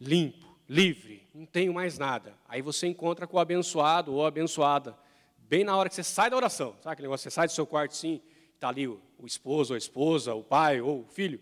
[0.00, 2.32] limpo, livre, não tenho mais nada.
[2.48, 4.96] Aí você encontra com o abençoado ou abençoada,
[5.36, 6.76] bem na hora que você sai da oração.
[6.80, 7.24] Sabe aquele negócio?
[7.24, 8.22] Você sai do seu quarto sim,
[8.54, 11.40] está ali o, o esposo a esposa, o pai ou o filho.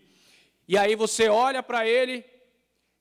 [0.67, 2.25] E aí você olha para ele,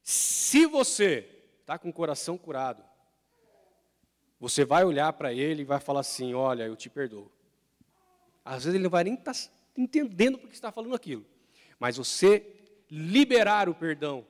[0.03, 1.27] se você
[1.61, 2.85] está com o coração curado,
[4.39, 7.33] você vai olhar para ele e vai falar assim: Olha, eu te perdoo.
[8.45, 9.41] Às vezes ele não vai nem estar tá
[9.79, 11.25] entendendo porque está falando aquilo.
[11.81, 12.55] Mas você
[12.91, 14.27] liberar o perdão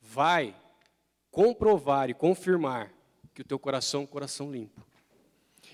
[0.00, 0.54] vai
[1.36, 2.90] comprovar e confirmar
[3.34, 4.82] que o teu coração é um coração limpo.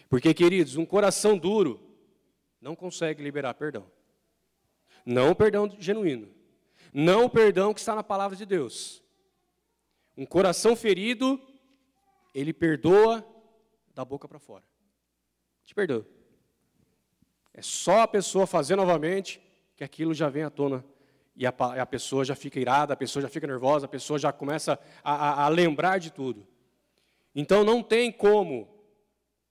[0.09, 1.81] Porque, queridos, um coração duro
[2.61, 3.89] não consegue liberar perdão.
[5.07, 6.29] Não o perdão genuíno.
[6.93, 9.05] Não o perdão que está na palavra de Deus.
[10.17, 11.41] Um coração ferido,
[12.35, 13.25] ele perdoa
[13.95, 14.65] da boca para fora.
[15.65, 16.05] Te perdoo.
[17.55, 19.41] É só a pessoa fazer novamente
[19.77, 20.85] que aquilo já vem à tona.
[21.35, 24.33] E a, a pessoa já fica irada, a pessoa já fica nervosa, a pessoa já
[24.33, 26.47] começa a, a, a lembrar de tudo.
[27.35, 28.69] Então não tem como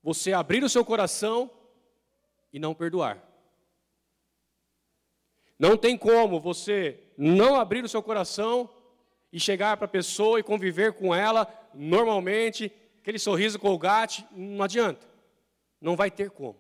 [0.04, 1.50] você abrir o seu coração
[2.54, 3.22] e não perdoar.
[5.58, 8.70] Não tem como você não abrir o seu coração
[9.32, 15.08] e chegar para a pessoa e conviver com ela normalmente, aquele sorriso colgate, não adianta.
[15.80, 16.60] Não vai ter como.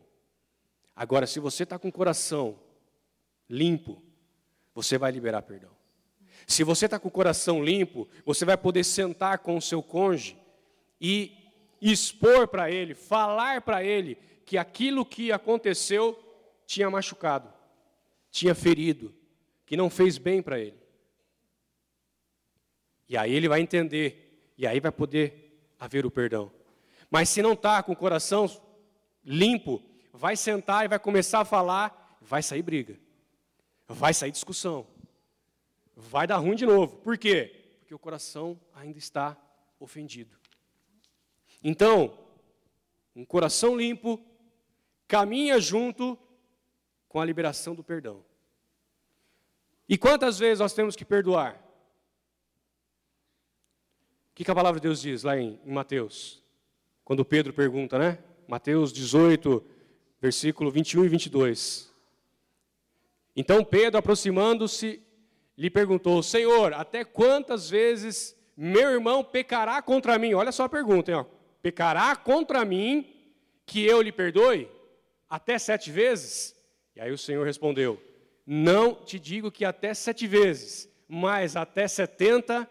[0.96, 2.60] Agora, se você está com o coração
[3.50, 4.02] limpo,
[4.74, 5.72] você vai liberar perdão.
[6.48, 10.38] Se você está com o coração limpo, você vai poder sentar com o seu cônjuge
[11.00, 11.32] e
[11.82, 16.18] expor para ele, falar para ele que aquilo que aconteceu
[16.66, 17.52] tinha machucado,
[18.30, 19.14] tinha ferido,
[19.66, 20.80] que não fez bem para ele.
[23.08, 26.52] E aí ele vai entender, e aí vai poder haver o perdão.
[27.10, 28.50] Mas se não está com o coração
[29.24, 32.98] limpo, vai sentar e vai começar a falar, vai sair briga,
[33.94, 34.88] vai sair discussão,
[35.96, 36.98] vai dar ruim de novo.
[36.98, 37.76] Por quê?
[37.80, 39.38] Porque o coração ainda está
[39.80, 40.36] ofendido.
[41.64, 42.18] Então,
[43.16, 44.20] um coração limpo
[45.08, 46.18] caminha junto
[47.08, 48.24] com a liberação do perdão.
[49.88, 51.56] E quantas vezes nós temos que perdoar?
[54.32, 56.42] O que, a palavra de Deus diz lá em, Mateus?
[57.04, 58.18] Quando Pedro pergunta, né?
[58.48, 59.64] Mateus 18,
[60.22, 61.91] versículo 21 e 22.
[63.36, 65.02] Então Pedro, aproximando-se,
[65.58, 70.34] lhe perguntou: Senhor, até quantas vezes meu irmão pecará contra mim?
[70.34, 73.08] Olha só a pergunta, hein, ó pecará contra mim
[73.66, 74.70] que eu lhe perdoe?
[75.30, 76.56] Até sete vezes?
[76.96, 78.02] E aí o Senhor respondeu:
[78.46, 82.70] Não te digo que até sete vezes, mas até setenta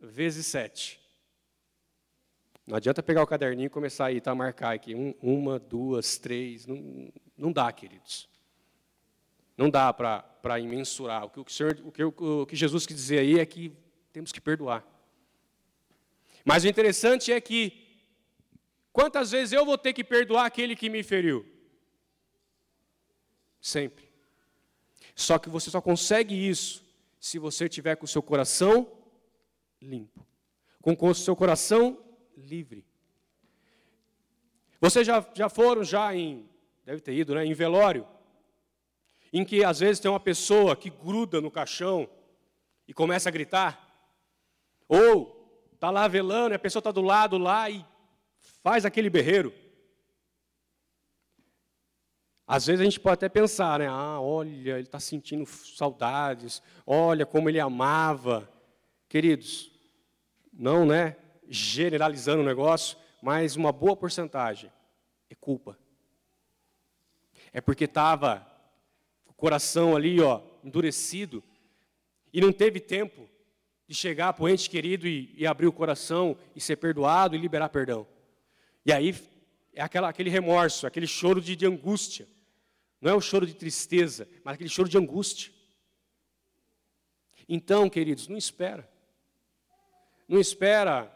[0.00, 0.98] vezes sete.
[2.66, 4.94] Não adianta pegar o caderninho e começar a, ir, tá, marcar aqui.
[4.94, 6.66] Um, uma, duas, três.
[6.66, 8.28] Não, não dá, queridos.
[9.60, 11.24] Não dá para imensurar.
[11.26, 13.72] O que, o, Senhor, o, que, o que Jesus quis dizer aí é que
[14.12, 14.84] temos que perdoar.
[16.44, 17.90] Mas o interessante é que
[18.92, 21.46] Quantas vezes eu vou ter que perdoar aquele que me feriu?
[23.60, 24.10] Sempre.
[25.14, 26.84] Só que você só consegue isso
[27.20, 28.90] se você tiver com o seu coração
[29.80, 30.26] limpo,
[30.80, 32.02] com o seu coração
[32.36, 32.84] livre.
[34.80, 36.48] Vocês já, já foram já em,
[36.84, 38.06] deve ter ido, né, em velório,
[39.32, 42.08] em que às vezes tem uma pessoa que gruda no caixão
[42.86, 43.86] e começa a gritar,
[44.88, 45.40] ou
[45.72, 47.86] está lá velando e a pessoa está do lado lá e
[48.62, 49.54] faz aquele berreiro.
[52.46, 53.86] Às vezes a gente pode até pensar, né?
[53.86, 58.50] Ah, olha, ele está sentindo saudades, olha como ele amava.
[59.08, 59.70] Queridos,
[60.52, 61.16] não, né?
[61.48, 64.72] Generalizando o negócio, mas uma boa porcentagem
[65.30, 65.78] é culpa.
[67.52, 68.49] É porque estava
[69.40, 71.42] coração ali, ó, endurecido,
[72.32, 73.28] e não teve tempo
[73.88, 77.38] de chegar para o ente querido e, e abrir o coração e ser perdoado e
[77.38, 78.06] liberar perdão.
[78.86, 79.16] E aí
[79.72, 82.28] é aquela, aquele remorso, aquele choro de, de angústia.
[83.00, 85.52] Não é um choro de tristeza, mas aquele choro de angústia.
[87.48, 88.88] Então, queridos, não espera.
[90.28, 91.12] Não espera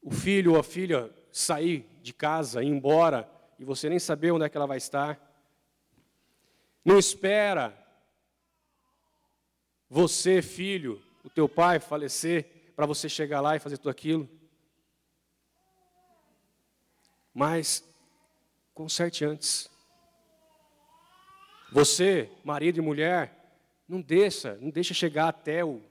[0.00, 4.44] o filho ou a filha sair de casa, ir embora, e você nem saber onde
[4.44, 5.27] é que ela vai estar.
[6.88, 7.76] Não espera
[9.90, 14.26] você, filho, o teu pai falecer, para você chegar lá e fazer tudo aquilo.
[17.34, 17.86] Mas
[18.72, 19.68] conserte antes.
[21.70, 23.34] Você, marido e mulher,
[23.86, 25.82] não deixa, não deixa chegar até o,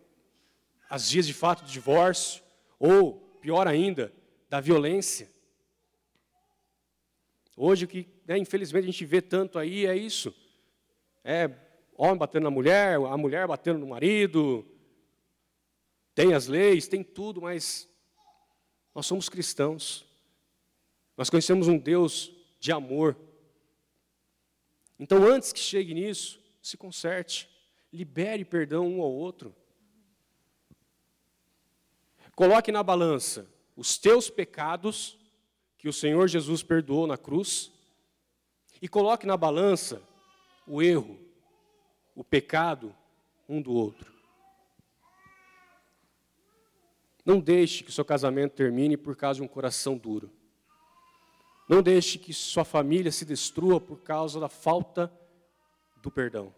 [0.89, 2.41] as dias de fato do divórcio,
[2.79, 4.11] ou, pior ainda,
[4.49, 5.29] da violência.
[7.55, 10.33] Hoje, o que né, infelizmente a gente vê tanto aí é isso.
[11.29, 11.53] É
[11.97, 14.65] homem batendo na mulher, a mulher batendo no marido.
[16.15, 17.85] Tem as leis, tem tudo, mas
[18.95, 20.05] nós somos cristãos.
[21.17, 23.17] Nós conhecemos um Deus de amor.
[24.97, 27.49] Então, antes que chegue nisso, se conserte,
[27.91, 29.53] libere perdão um ao outro.
[32.37, 35.19] Coloque na balança os teus pecados,
[35.77, 37.69] que o Senhor Jesus perdoou na cruz,
[38.81, 40.01] e coloque na balança
[40.67, 41.17] o erro,
[42.13, 42.93] o pecado
[43.47, 44.13] um do outro.
[47.25, 50.31] Não deixe que seu casamento termine por causa de um coração duro.
[51.67, 55.11] Não deixe que sua família se destrua por causa da falta
[56.01, 56.53] do perdão.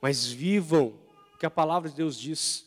[0.00, 0.98] Mas vivam
[1.34, 2.66] o que a palavra de Deus diz.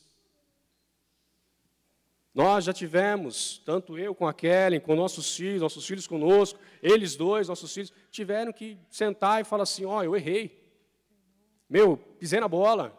[2.38, 7.15] Nós já tivemos, tanto eu com a Kellen, com nossos filhos, nossos filhos conosco, eles
[7.15, 10.56] dois, nossos filhos, tiveram que sentar e falar assim: ó, oh, eu errei.
[11.67, 12.95] Meu, pisei na bola.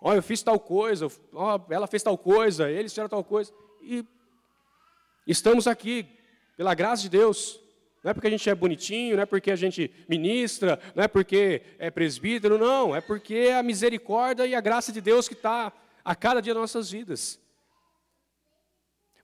[0.00, 3.22] Ó, oh, eu fiz tal coisa, ó, oh, ela fez tal coisa, eles fizeram tal
[3.22, 3.52] coisa.
[3.82, 4.02] E
[5.26, 6.06] estamos aqui,
[6.56, 7.60] pela graça de Deus.
[8.02, 11.08] Não é porque a gente é bonitinho, não é porque a gente ministra, não é
[11.08, 12.96] porque é presbítero, não.
[12.96, 15.70] É porque é a misericórdia e a graça de Deus que está
[16.02, 17.38] a cada dia das nossas vidas.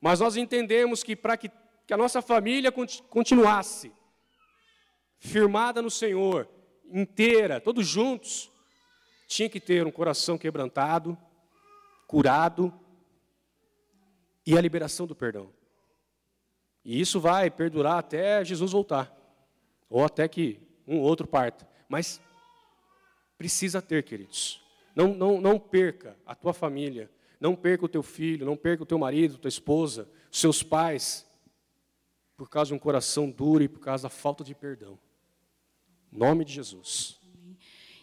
[0.00, 1.50] Mas nós entendemos que para que,
[1.86, 2.72] que a nossa família
[3.08, 3.92] continuasse
[5.18, 6.48] firmada no Senhor,
[6.90, 8.50] inteira, todos juntos,
[9.26, 11.18] tinha que ter um coração quebrantado,
[12.06, 12.72] curado
[14.46, 15.52] e a liberação do perdão.
[16.84, 19.12] E isso vai perdurar até Jesus voltar,
[19.90, 21.68] ou até que um outro parta.
[21.88, 22.20] Mas
[23.36, 24.62] precisa ter, queridos.
[24.94, 28.86] Não, não, não perca a tua família, não perca o teu filho, não perca o
[28.86, 31.26] teu marido, tua esposa, os seus pais,
[32.36, 34.98] por causa de um coração duro e por causa da falta de perdão.
[36.12, 37.18] Em nome de Jesus.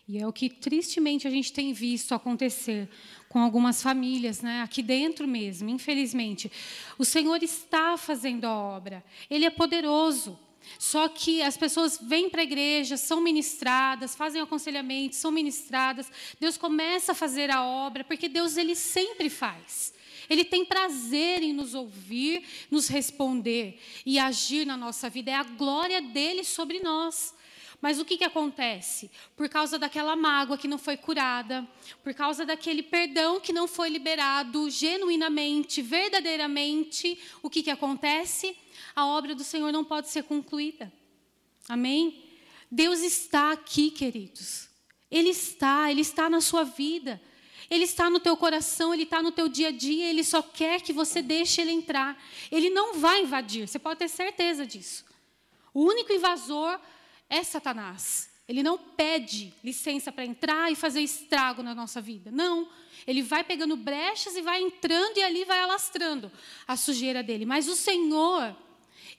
[0.08, 2.90] E é o que tristemente a gente tem visto acontecer
[3.30, 4.62] com algumas famílias, né?
[4.62, 6.52] aqui dentro mesmo, infelizmente.
[7.00, 10.38] O Senhor está fazendo a obra, Ele é poderoso.
[10.80, 16.12] Só que as pessoas vêm para a igreja, são ministradas, fazem aconselhamento, são ministradas.
[16.40, 19.94] Deus começa a fazer a obra, porque Deus ele sempre faz.
[20.30, 25.32] Ele tem prazer em nos ouvir, nos responder e agir na nossa vida.
[25.32, 27.34] É a glória dele sobre nós.
[27.84, 29.12] Mas o que, que acontece?
[29.36, 31.68] Por causa daquela mágoa que não foi curada,
[32.02, 38.56] por causa daquele perdão que não foi liberado genuinamente, verdadeiramente, o que, que acontece?
[38.96, 40.92] a obra do Senhor não pode ser concluída.
[41.68, 42.24] Amém?
[42.70, 44.70] Deus está aqui, queridos.
[45.10, 47.22] Ele está, Ele está na sua vida.
[47.70, 50.82] Ele está no teu coração, Ele está no teu dia a dia, Ele só quer
[50.82, 52.22] que você deixe Ele entrar.
[52.52, 55.06] Ele não vai invadir, você pode ter certeza disso.
[55.74, 56.80] O único invasor
[57.34, 58.30] é Satanás.
[58.48, 62.30] Ele não pede licença para entrar e fazer estrago na nossa vida.
[62.30, 62.70] Não.
[63.08, 66.32] Ele vai pegando brechas e vai entrando e ali vai alastrando
[66.68, 67.46] a sujeira dele.
[67.46, 68.56] Mas o Senhor,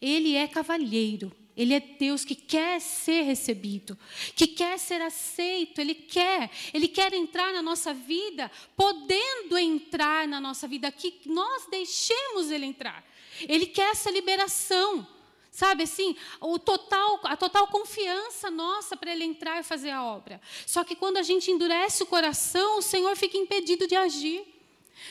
[0.01, 1.35] ele é cavalheiro.
[1.57, 3.97] Ele é Deus que quer ser recebido,
[4.35, 10.41] que quer ser aceito, Ele quer, Ele quer entrar na nossa vida, podendo entrar na
[10.41, 13.05] nossa vida, que nós deixemos Ele entrar.
[13.49, 15.07] Ele quer essa liberação,
[15.55, 20.41] sabe assim, o total, a total confiança nossa para Ele entrar e fazer a obra.
[20.67, 24.45] Só que quando a gente endurece o coração, o Senhor fica impedido de agir.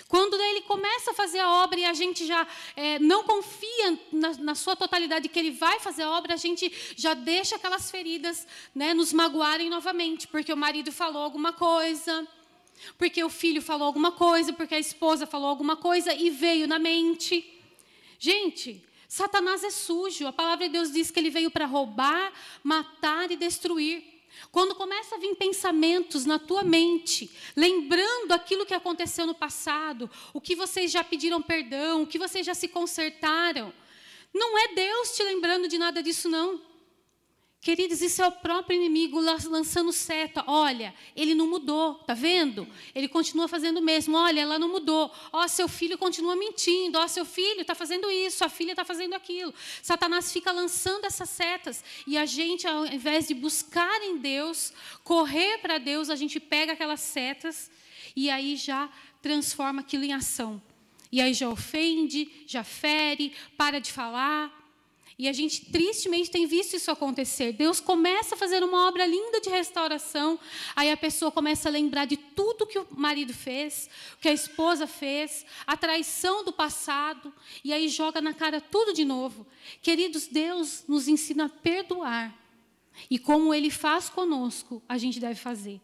[0.08, 4.34] Quando ele começa a fazer a obra e a gente já é, não confia na,
[4.34, 8.48] na, sua totalidade que ele vai fazer a obra, a gente já deixa aquelas feridas
[8.74, 12.28] né, nos magoarem novamente, porque o marido falou alguma coisa,
[12.98, 16.80] porque o filho falou alguma coisa, porque a esposa falou alguma coisa e veio na
[16.80, 17.46] mente.
[18.18, 20.26] Gente, Satanás é sujo.
[20.26, 24.04] A palavra de Deus diz que ele veio para roubar, matar e destruir.
[24.52, 30.42] Quando começa a vir pensamentos na tua mente, lembrando aquilo que aconteceu no passado, o
[30.42, 33.72] que vocês já pediram perdão, o que vocês já se consertaram,
[34.34, 36.60] não é Deus te lembrando de nada disso, não.
[37.64, 40.44] Queridos, isso é o próprio inimigo lançando seta.
[40.48, 42.68] Olha, ele não mudou, tá vendo?
[42.94, 44.18] Ele continua fazendo o mesmo.
[44.18, 45.10] Olha, ela não mudou.
[45.32, 47.00] Ó, seu filho continua mentindo.
[47.00, 49.54] Ó, seu filho está fazendo isso, sua filha está fazendo aquilo.
[49.82, 55.60] Satanás fica lançando essas setas e a gente, ao invés de buscar em Deus, correr
[55.60, 57.72] para Deus, a gente pega aquelas setas
[58.14, 58.90] e aí já
[59.22, 60.62] transforma aquilo em ação.
[61.10, 64.63] E aí já ofende, já fere, para de falar.
[65.18, 67.54] E a gente tristemente tem visto isso acontecer.
[67.54, 70.40] Deus começa a fazer uma obra linda de restauração,
[70.76, 74.88] aí a pessoa começa a lembrar de tudo que o marido fez, que a esposa
[74.88, 79.46] fez, a traição do passado, e aí joga na cara tudo de novo.
[79.82, 82.34] Queridos, Deus nos ensina a perdoar.
[83.10, 85.80] E como Ele faz conosco, a gente deve fazer.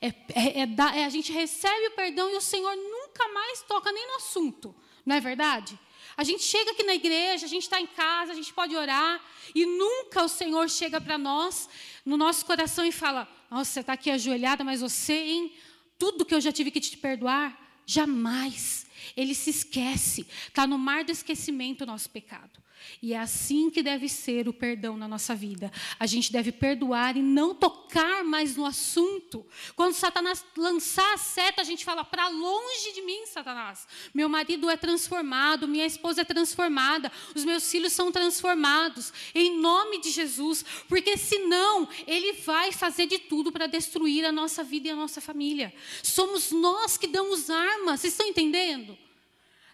[0.00, 3.90] É, é, é, é a gente recebe o perdão e o Senhor nunca mais toca
[3.90, 5.78] nem no assunto, não é verdade?
[6.16, 9.20] A gente chega aqui na igreja, a gente está em casa, a gente pode orar,
[9.54, 11.68] e nunca o Senhor chega para nós,
[12.04, 15.52] no nosso coração, e fala: Nossa, você está aqui ajoelhada, mas você, hein?
[15.98, 18.86] Tudo que eu já tive que te perdoar, jamais.
[19.16, 22.65] Ele se esquece, está no mar do esquecimento o nosso pecado.
[23.02, 25.70] E é assim que deve ser o perdão na nossa vida.
[25.98, 29.46] A gente deve perdoar e não tocar mais no assunto.
[29.74, 33.86] Quando Satanás lançar a seta, a gente fala: para longe de mim, Satanás.
[34.14, 40.00] Meu marido é transformado, minha esposa é transformada, os meus filhos são transformados, em nome
[40.00, 40.64] de Jesus.
[40.88, 45.20] Porque senão, ele vai fazer de tudo para destruir a nossa vida e a nossa
[45.20, 45.72] família.
[46.02, 49.05] Somos nós que damos armas, vocês estão entendendo?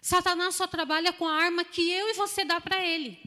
[0.03, 3.17] Satanás só trabalha com a arma que eu e você dá para ele.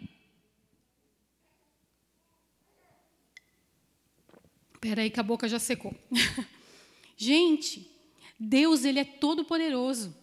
[4.74, 5.94] Espera aí que a boca já secou.
[7.16, 7.90] Gente,
[8.38, 10.14] Deus ele é todo poderoso.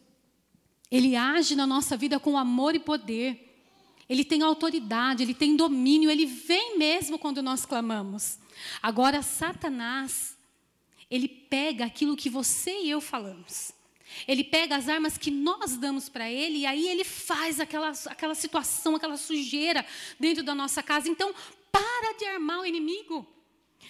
[0.91, 3.65] Ele age na nossa vida com amor e poder.
[4.07, 8.37] Ele tem autoridade, ele tem domínio, ele vem mesmo quando nós clamamos.
[8.79, 10.37] Agora, Satanás,
[11.09, 13.73] ele pega aquilo que você e eu falamos.
[14.27, 18.35] Ele pega as armas que nós damos para ele e aí ele faz aquela, aquela
[18.35, 19.85] situação, aquela sujeira
[20.19, 21.09] dentro da nossa casa.
[21.09, 21.33] Então,
[21.71, 23.27] para de armar o inimigo.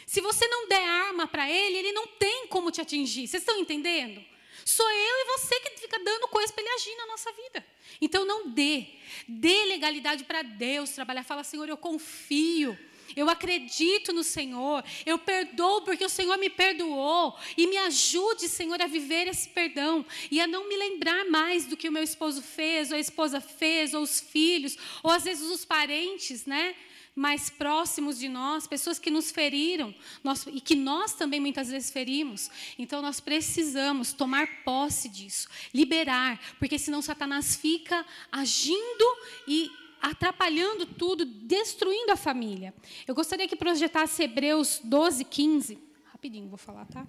[0.06, 3.28] Se você não der arma para ele, ele não tem como te atingir.
[3.28, 4.24] Vocês estão entendendo?
[4.66, 7.66] Sou eu e você que fica dando coisa para ele agir na nossa vida.
[8.02, 8.88] Então não dê.
[9.28, 11.24] Dê legalidade para Deus trabalhar.
[11.24, 12.78] Fala, Senhor, eu confio.
[13.16, 17.38] Eu acredito no Senhor, eu perdoo porque o Senhor me perdoou.
[17.58, 21.78] E me ajude, Senhor, a viver esse perdão e a não me lembrar mais do
[21.78, 25.50] que o meu esposo fez, ou a esposa fez, ou os filhos, ou às vezes
[25.50, 26.76] os parentes, né?
[27.16, 29.94] mais próximos de nós, pessoas que nos feriram
[30.24, 32.50] nós, e que nós também muitas vezes ferimos.
[32.78, 39.72] Então nós precisamos tomar posse disso, liberar, porque senão Satanás fica agindo e
[40.04, 42.74] atrapalhando tudo, destruindo a família.
[43.08, 45.80] Eu gostaria que projetasse Hebreus 12, 15.
[46.12, 47.06] Rapidinho, vou falar, tá?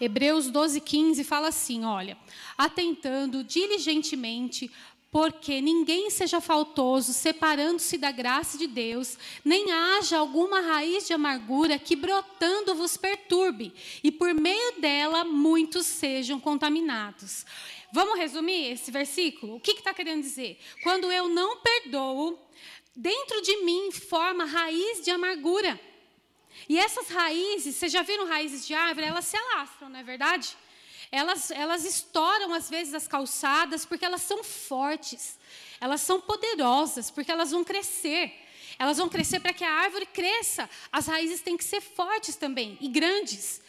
[0.00, 2.18] Hebreus 12, 15 fala assim: olha,
[2.56, 4.68] atentando diligentemente
[5.10, 11.78] porque ninguém seja faltoso, separando-se da graça de Deus, nem haja alguma raiz de amargura
[11.78, 13.72] que brotando vos perturbe,
[14.04, 17.46] e por meio dela muitos sejam contaminados.
[17.92, 19.56] Vamos resumir esse versículo?
[19.56, 20.60] O que está que querendo dizer?
[20.82, 22.38] Quando eu não perdoo,
[22.94, 25.80] dentro de mim forma raiz de amargura.
[26.68, 29.06] E essas raízes, vocês já viram raízes de árvore?
[29.06, 30.56] Elas se alastram, não é verdade?
[31.10, 35.38] elas, elas estouram às vezes as calçadas porque elas são fortes,
[35.80, 38.44] elas são poderosas porque elas vão crescer.
[38.80, 40.70] Elas vão crescer para que a árvore cresça.
[40.92, 43.60] As raízes têm que ser fortes também e grandes.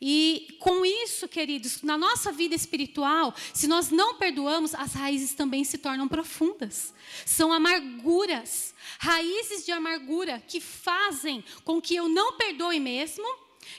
[0.00, 5.64] E com isso, queridos, na nossa vida espiritual, se nós não perdoamos, as raízes também
[5.64, 6.94] se tornam profundas.
[7.26, 13.26] São amarguras, raízes de amargura que fazem com que eu não perdoe mesmo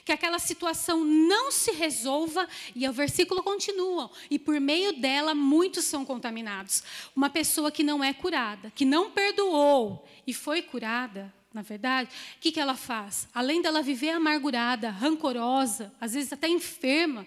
[0.04, 5.84] que aquela situação não se resolva, e o versículo continua, e por meio dela muitos
[5.84, 6.82] são contaminados.
[7.14, 12.40] Uma pessoa que não é curada, que não perdoou e foi curada, na verdade, o
[12.40, 13.28] que, que ela faz?
[13.34, 17.26] Além dela viver amargurada, rancorosa, às vezes até enferma,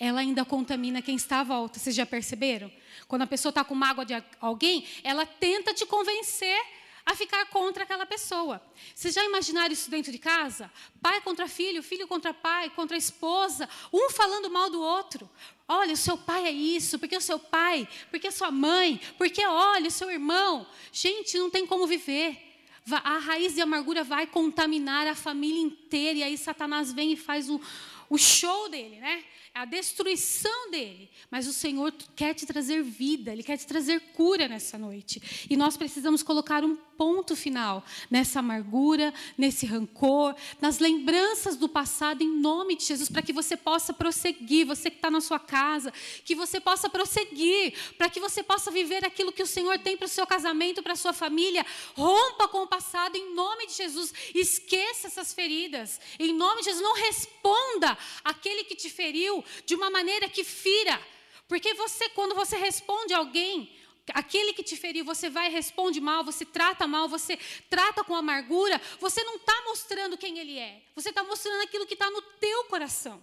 [0.00, 1.78] ela ainda contamina quem está à volta.
[1.78, 2.72] Vocês já perceberam?
[3.06, 6.58] Quando a pessoa está com mágoa de alguém, ela tenta te convencer
[7.04, 8.62] a ficar contra aquela pessoa.
[8.94, 10.70] Vocês já imaginaram isso dentro de casa?
[11.00, 15.28] Pai contra filho, filho contra pai, contra esposa, um falando mal do outro.
[15.66, 19.44] Olha, o seu pai é isso, porque o seu pai, porque a sua mãe, porque
[19.44, 20.66] olha, o seu irmão.
[20.92, 22.47] Gente, não tem como viver.
[22.92, 27.48] A raiz de amargura vai contaminar a família inteira, e aí Satanás vem e faz
[27.48, 27.60] o,
[28.08, 29.24] o show dele, né?
[29.54, 31.10] a destruição dele.
[31.30, 35.46] Mas o Senhor quer te trazer vida, Ele quer te trazer cura nessa noite.
[35.50, 42.22] E nós precisamos colocar um ponto final nessa amargura, nesse rancor, nas lembranças do passado,
[42.22, 45.92] em nome de Jesus, para que você possa prosseguir, você que está na sua casa,
[46.24, 50.06] que você possa prosseguir, para que você possa viver aquilo que o Senhor tem para
[50.06, 51.64] o seu casamento, para a sua família.
[51.94, 54.12] Rompa com o passado, em nome de Jesus.
[54.34, 56.82] Esqueça essas feridas, em nome de Jesus.
[56.82, 61.00] Não responda aquele que te feriu de uma maneira que fira.
[61.46, 63.70] Porque você, quando você responde alguém,
[64.14, 67.38] aquele que te feriu, você vai e responde mal, você trata mal, você
[67.68, 70.82] trata com amargura, você não está mostrando quem ele é.
[70.94, 73.22] Você está mostrando aquilo que está no teu coração.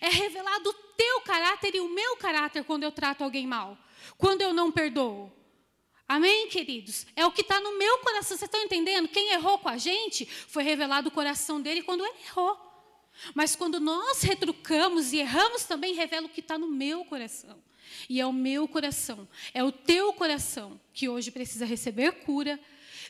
[0.00, 3.76] É revelado o teu caráter e o meu caráter quando eu trato alguém mal,
[4.16, 5.32] quando eu não perdoo.
[6.06, 7.06] Amém, queridos?
[7.16, 8.36] É o que está no meu coração.
[8.36, 9.08] Vocês estão entendendo?
[9.08, 12.58] Quem errou com a gente foi revelado o coração dele quando ele errou.
[13.34, 17.62] Mas quando nós retrucamos e erramos, também revela o que está no meu coração.
[18.08, 22.58] E é o meu coração, é o teu coração que hoje precisa receber cura,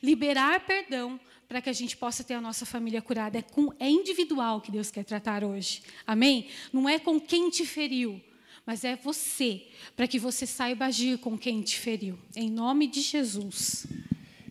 [0.03, 1.19] liberar perdão,
[1.49, 3.39] para que a gente possa ter a nossa família curada.
[3.39, 5.83] É, com, é individual que Deus quer tratar hoje.
[6.07, 6.49] Amém?
[6.73, 8.21] Não é com quem te feriu,
[8.67, 12.19] mas é você, para que você saiba agir com quem te feriu.
[12.35, 13.87] Em nome de Jesus.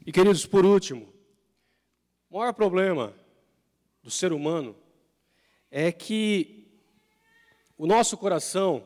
[0.06, 1.12] E queridos, por último,
[2.30, 3.16] o maior problema
[4.02, 4.76] do ser humano
[5.72, 6.68] é que
[7.78, 8.86] o nosso coração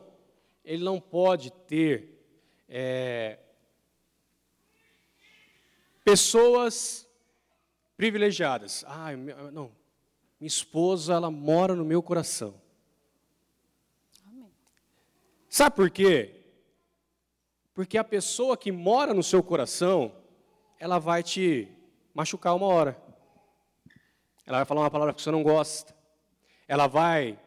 [0.68, 2.22] ele não pode ter
[2.68, 3.38] é,
[6.04, 7.08] pessoas
[7.96, 8.84] privilegiadas.
[8.86, 9.16] Ah,
[9.50, 9.72] não,
[10.38, 12.60] minha esposa ela mora no meu coração.
[14.26, 14.52] Amém.
[15.48, 16.34] Sabe por quê?
[17.72, 20.14] Porque a pessoa que mora no seu coração,
[20.78, 21.66] ela vai te
[22.12, 23.02] machucar uma hora.
[24.44, 25.96] Ela vai falar uma palavra que você não gosta.
[26.66, 27.40] Ela vai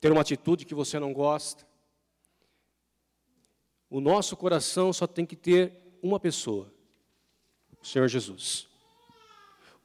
[0.00, 1.73] ter uma atitude que você não gosta.
[3.94, 5.72] O nosso coração só tem que ter
[6.02, 6.68] uma pessoa,
[7.80, 8.66] o Senhor Jesus.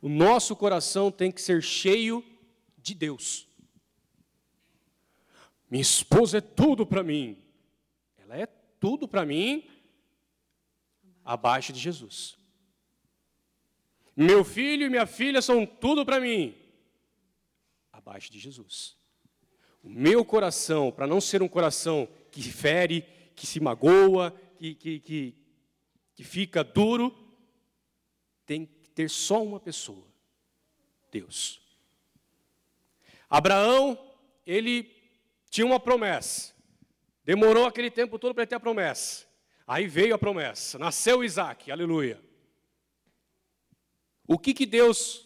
[0.01, 2.26] O nosso coração tem que ser cheio
[2.76, 3.47] de Deus.
[5.70, 7.38] Minha esposa é tudo para mim.
[8.18, 8.47] Ela é
[8.80, 9.70] tudo para mim
[11.24, 12.36] abaixo de Jesus.
[14.18, 16.55] Meu filho e minha filha são tudo para mim
[17.91, 18.97] abaixo de Jesus.
[19.84, 25.00] O meu coração, para não ser um coração que fere, que se magoa, que, que,
[25.00, 25.36] que,
[26.14, 27.16] que fica duro,
[28.46, 30.06] tem que ter só uma pessoa:
[31.10, 31.62] Deus.
[33.30, 33.98] Abraão,
[34.46, 34.94] ele
[35.50, 36.54] tinha uma promessa.
[37.24, 39.26] Demorou aquele tempo todo para ter a promessa.
[39.66, 42.20] Aí veio a promessa, nasceu Isaac, aleluia.
[44.28, 45.26] O que, que Deus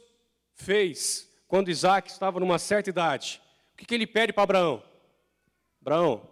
[0.53, 3.41] fez quando Isaac estava numa certa idade?
[3.73, 4.83] O que, que ele pede para Abraão?
[5.81, 6.29] Abraão,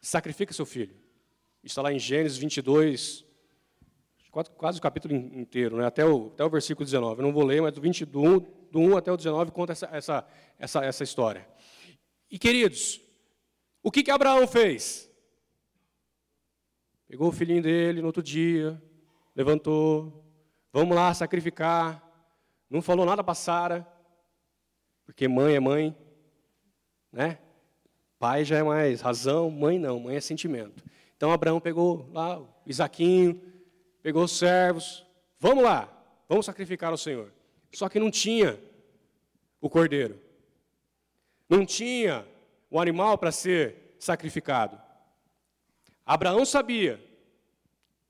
[0.00, 1.03] sacrifica seu filho.
[1.64, 3.24] Está lá em Gênesis 22,
[4.30, 5.86] quase, o capítulo inteiro, né?
[5.86, 7.20] até, o, até o versículo 19.
[7.20, 8.38] Eu não vou ler, mas do, 20, do, 1,
[8.70, 10.26] do 1 até o 19 conta essa, essa,
[10.58, 11.48] essa, essa história.
[12.30, 13.00] E queridos,
[13.82, 15.10] o que, que Abraão fez?
[17.08, 18.80] Pegou o filhinho dele no outro dia,
[19.34, 20.22] levantou,
[20.70, 22.02] vamos lá sacrificar.
[22.68, 23.88] Não falou nada para Sara,
[25.06, 25.96] porque mãe é mãe,
[27.10, 27.38] né?
[28.18, 30.84] Pai já é mais razão, mãe não, mãe é sentimento.
[31.24, 33.40] Então Abraão pegou lá o Isaquinho,
[34.02, 35.06] pegou os servos,
[35.40, 35.88] vamos lá,
[36.28, 37.32] vamos sacrificar ao Senhor.
[37.72, 38.60] Só que não tinha
[39.58, 40.20] o cordeiro,
[41.48, 42.28] não tinha
[42.70, 44.78] o animal para ser sacrificado.
[46.04, 47.02] Abraão sabia,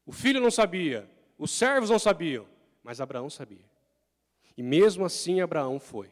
[0.04, 1.08] o filho não sabia,
[1.38, 2.44] os servos não sabiam,
[2.82, 3.64] mas Abraão sabia.
[4.56, 6.10] E mesmo assim Abraão foi.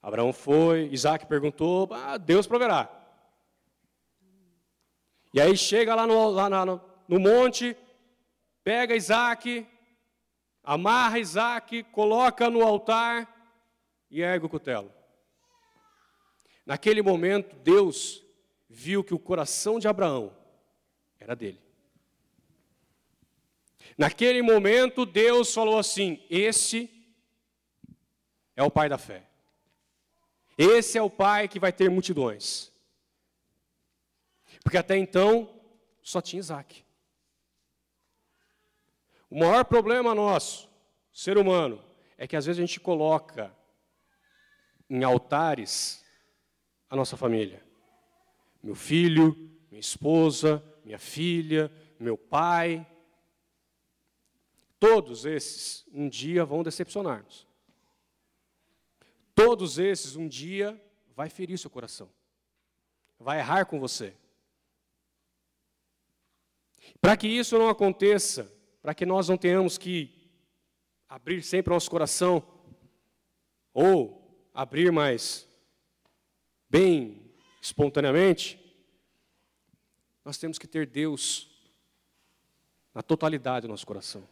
[0.00, 2.95] Abraão foi, Isaac perguntou, ah, Deus proverá.
[5.36, 7.76] E aí chega lá no, lá no, no monte,
[8.64, 9.66] pega Isaac,
[10.64, 13.52] amarra Isaac, coloca no altar
[14.10, 14.90] e ergue o cutelo.
[16.64, 18.24] Naquele momento, Deus
[18.66, 20.34] viu que o coração de Abraão
[21.20, 21.60] era dele.
[23.98, 26.90] Naquele momento, Deus falou assim: Esse
[28.56, 29.28] é o pai da fé.
[30.56, 32.74] Esse é o pai que vai ter multidões.
[34.66, 35.48] Porque até então,
[36.02, 36.84] só tinha Isaac.
[39.30, 40.68] O maior problema nosso,
[41.12, 41.80] ser humano,
[42.18, 43.56] é que às vezes a gente coloca
[44.90, 46.04] em altares
[46.90, 47.64] a nossa família.
[48.60, 49.36] Meu filho,
[49.70, 52.84] minha esposa, minha filha, meu pai.
[54.80, 57.46] Todos esses um dia vão decepcionar-nos.
[59.32, 60.76] Todos esses um dia
[61.14, 62.10] vai ferir seu coração.
[63.16, 64.12] Vai errar com você.
[67.00, 70.12] Para que isso não aconteça, para que nós não tenhamos que
[71.08, 72.42] abrir sempre nosso coração,
[73.72, 75.46] ou abrir mais
[76.68, 77.30] bem
[77.60, 78.58] espontaneamente,
[80.24, 81.50] nós temos que ter Deus
[82.94, 84.26] na totalidade do nosso coração.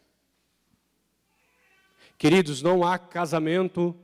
[2.17, 3.95] Queridos, não há casamento,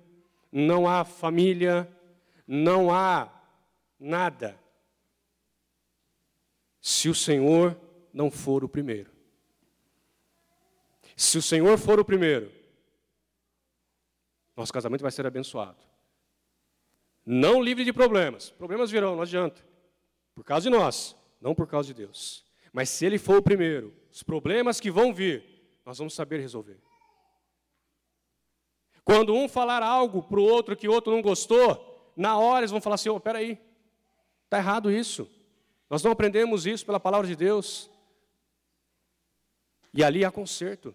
[0.53, 1.90] não há família,
[2.46, 3.32] não há
[3.98, 4.59] nada
[6.80, 7.78] se o Senhor
[8.13, 9.11] não for o primeiro.
[11.17, 12.51] Se o Senhor for o primeiro,
[14.57, 15.79] nosso casamento vai ser abençoado.
[17.25, 18.51] Não livre de problemas.
[18.51, 19.65] Problemas virão, não adianta.
[20.35, 22.45] Por causa de nós, não por causa de Deus.
[22.73, 25.45] Mas se Ele for o primeiro, os problemas que vão vir,
[25.85, 26.81] nós vamos saber resolver.
[29.05, 32.71] Quando um falar algo para o outro que o outro não gostou, na hora eles
[32.71, 33.59] vão falar assim: oh, peraí,
[34.45, 35.29] está errado isso.
[35.89, 37.89] Nós não aprendemos isso pela palavra de Deus.
[39.93, 40.95] E ali há conserto.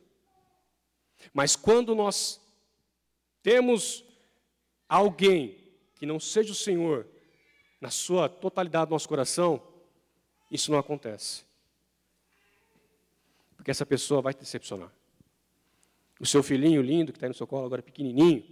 [1.34, 2.40] Mas quando nós
[3.42, 4.04] temos
[4.88, 5.58] alguém
[5.96, 7.08] que não seja o Senhor
[7.80, 9.62] na sua totalidade do nosso coração,
[10.50, 11.44] isso não acontece.
[13.56, 14.92] Porque essa pessoa vai te decepcionar.
[16.20, 18.44] O seu filhinho lindo, que está no seu colo agora pequenininho,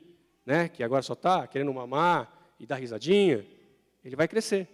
[0.46, 3.46] né, que agora só está querendo mamar e dar risadinha,
[4.04, 4.68] ele vai crescer.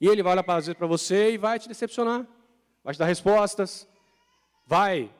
[0.00, 2.26] E ele vai olhar para você e vai te decepcionar.
[2.82, 3.88] Vai te dar respostas,
[4.66, 5.12] vai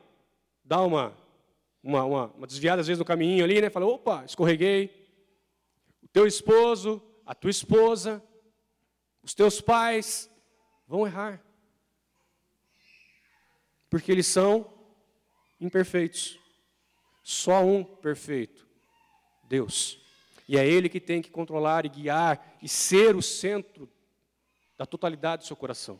[0.63, 1.15] dar uma,
[1.83, 3.69] uma, uma, uma desviada às vezes no caminho ali, né?
[3.69, 5.05] Fala, opa, escorreguei.
[6.01, 8.23] O teu esposo, a tua esposa,
[9.21, 10.29] os teus pais
[10.87, 11.43] vão errar.
[13.89, 14.71] Porque eles são
[15.59, 16.39] imperfeitos.
[17.23, 18.67] Só um perfeito:
[19.43, 19.99] Deus.
[20.47, 23.89] E é Ele que tem que controlar e guiar e ser o centro
[24.77, 25.99] da totalidade do seu coração.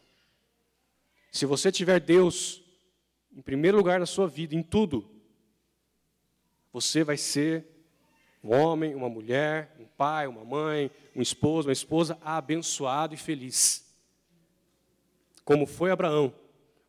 [1.32, 2.62] Se você tiver Deus
[3.36, 5.06] em primeiro lugar na sua vida, em tudo,
[6.72, 7.66] você vai ser
[8.42, 13.86] um homem, uma mulher, um pai, uma mãe, um esposo, uma esposa abençoado e feliz.
[15.44, 16.34] Como foi Abraão.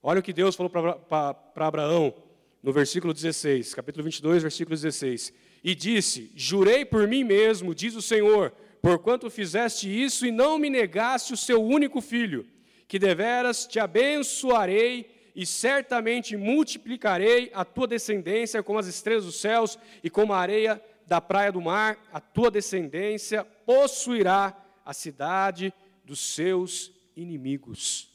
[0.03, 2.15] Olha o que Deus falou para Abraão
[2.63, 5.33] no versículo 16, capítulo 22, versículo 16.
[5.65, 10.71] E disse: Jurei por mim mesmo, diz o Senhor, porquanto fizeste isso e não me
[10.71, 12.47] negaste o seu único filho,
[12.87, 19.79] que deveras te abençoarei e certamente multiplicarei a tua descendência como as estrelas dos céus
[20.03, 26.21] e como a areia da praia do mar, a tua descendência possuirá a cidade dos
[26.21, 28.11] seus inimigos.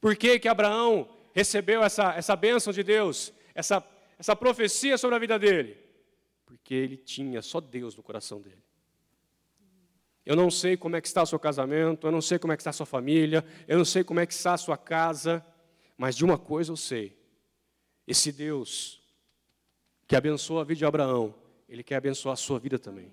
[0.00, 3.86] Por que, que Abraão recebeu essa, essa bênção de Deus, essa,
[4.18, 5.78] essa profecia sobre a vida dele?
[6.44, 8.62] Porque ele tinha só Deus no coração dele.
[10.26, 12.56] Eu não sei como é que está o seu casamento, eu não sei como é
[12.56, 15.44] que está a sua família, eu não sei como é que está a sua casa,
[16.02, 17.16] mas de uma coisa eu sei.
[18.08, 19.00] Esse Deus
[20.04, 21.32] que abençoa a vida de Abraão,
[21.68, 23.12] ele quer abençoar a sua vida também.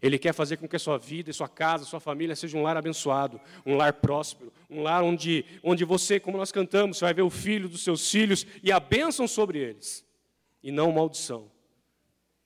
[0.00, 2.74] Ele quer fazer com que a sua vida, sua casa, sua família seja um lar
[2.74, 7.20] abençoado, um lar próspero, um lar onde, onde você, como nós cantamos, você vai ver
[7.20, 10.02] o filho dos seus filhos e a bênção sobre eles,
[10.62, 11.52] e não maldição,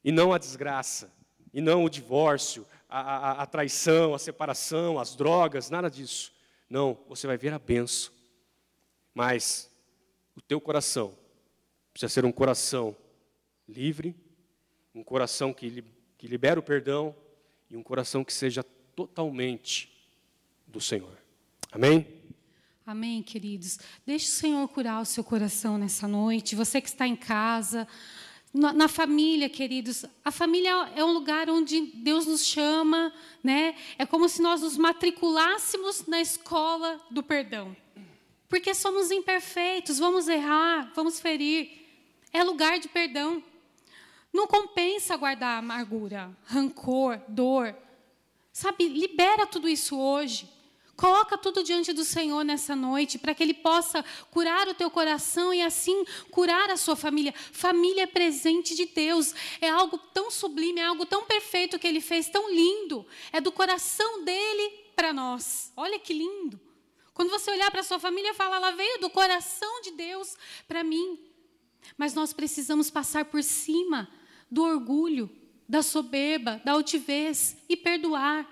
[0.02, 1.14] e não a desgraça,
[1.54, 6.32] e não o divórcio, a, a, a traição, a separação, as drogas, nada disso.
[6.68, 8.16] Não, você vai ver a bênção.
[9.14, 9.70] Mas
[10.36, 11.14] o teu coração
[11.92, 12.94] precisa ser um coração
[13.66, 14.14] livre,
[14.94, 15.82] um coração que,
[16.18, 17.16] que libera o perdão
[17.70, 18.62] e um coração que seja
[18.94, 19.90] totalmente
[20.66, 21.16] do Senhor.
[21.72, 22.06] Amém?
[22.86, 23.78] Amém, queridos.
[24.04, 26.54] Deixe o Senhor curar o seu coração nessa noite.
[26.54, 27.88] Você que está em casa,
[28.54, 30.04] na, na, família, queridos.
[30.24, 33.12] A família é um lugar onde Deus nos chama,
[33.42, 33.74] né?
[33.98, 37.76] É como se nós nos matriculássemos na escola do perdão.
[38.56, 41.70] Porque somos imperfeitos, vamos errar, vamos ferir.
[42.32, 43.44] É lugar de perdão.
[44.32, 47.76] Não compensa guardar amargura, rancor, dor.
[48.50, 50.50] Sabe, libera tudo isso hoje.
[50.96, 55.52] Coloca tudo diante do Senhor nessa noite, para que Ele possa curar o teu coração
[55.52, 57.34] e assim curar a sua família.
[57.52, 62.00] Família é presente de Deus, é algo tão sublime, é algo tão perfeito que Ele
[62.00, 63.06] fez, tão lindo.
[63.30, 65.70] É do coração dele para nós.
[65.76, 66.65] Olha que lindo.
[67.16, 70.36] Quando você olhar para sua família, fala, ela veio do coração de Deus
[70.68, 71.18] para mim.
[71.96, 74.06] Mas nós precisamos passar por cima
[74.50, 75.34] do orgulho,
[75.66, 78.46] da soberba, da altivez e perdoar.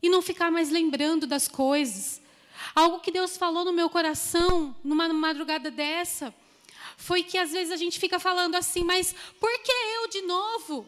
[0.00, 2.22] E não ficar mais lembrando das coisas.
[2.72, 6.32] Algo que Deus falou no meu coração, numa madrugada dessa,
[6.96, 10.86] foi que às vezes a gente fica falando assim, mas por que eu de novo?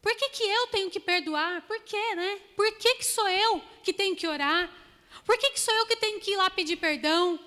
[0.00, 1.62] Por que, que eu tenho que perdoar?
[1.68, 2.40] Por que, né?
[2.56, 4.81] Por que, que sou eu que tenho que orar?
[5.24, 7.38] Por que, que sou eu que tenho que ir lá pedir perdão?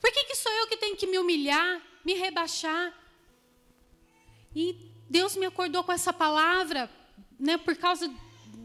[0.00, 2.92] Por que, que sou eu que tenho que me humilhar, me rebaixar?
[4.54, 4.76] E
[5.08, 6.90] Deus me acordou com essa palavra,
[7.38, 8.10] né, por causa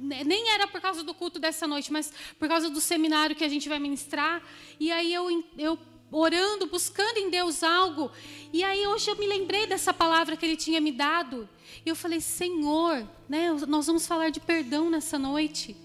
[0.02, 3.44] né, nem era por causa do culto dessa noite, mas por causa do seminário que
[3.44, 4.42] a gente vai ministrar.
[4.80, 5.78] E aí eu, eu
[6.12, 8.12] orando, buscando em Deus algo.
[8.52, 11.48] E aí hoje eu me lembrei dessa palavra que Ele tinha me dado.
[11.86, 15.76] E eu falei, Senhor, né, nós vamos falar de perdão nessa noite.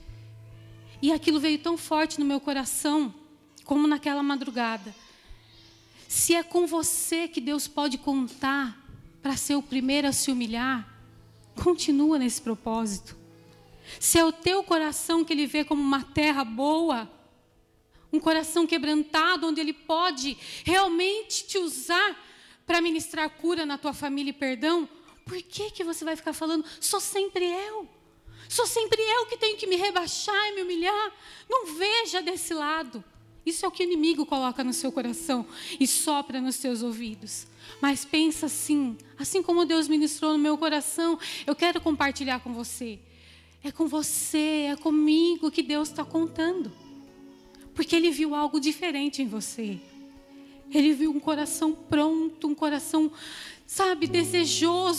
[1.00, 3.14] E aquilo veio tão forte no meu coração,
[3.64, 4.94] como naquela madrugada.
[6.08, 8.84] Se é com você que Deus pode contar,
[9.20, 10.88] para ser o primeiro a se humilhar,
[11.62, 13.16] continua nesse propósito.
[13.98, 17.10] Se é o teu coração que ele vê como uma terra boa,
[18.12, 22.16] um coração quebrantado, onde ele pode realmente te usar
[22.66, 24.88] para ministrar cura na tua família e perdão,
[25.24, 27.88] por que, que você vai ficar falando, sou sempre eu?
[28.48, 31.12] Sou sempre eu que tenho que me rebaixar e me humilhar?
[31.48, 33.02] Não veja desse lado.
[33.44, 35.46] Isso é o que o inimigo coloca no seu coração
[35.78, 37.46] e sopra nos seus ouvidos.
[37.80, 41.16] Mas pensa assim, assim como Deus ministrou no meu coração,
[41.46, 42.98] eu quero compartilhar com você.
[43.62, 46.72] É com você, é comigo que Deus está contando.
[47.72, 49.78] Porque Ele viu algo diferente em você.
[50.72, 53.12] Ele viu um coração pronto, um coração,
[53.66, 54.94] sabe, desejoso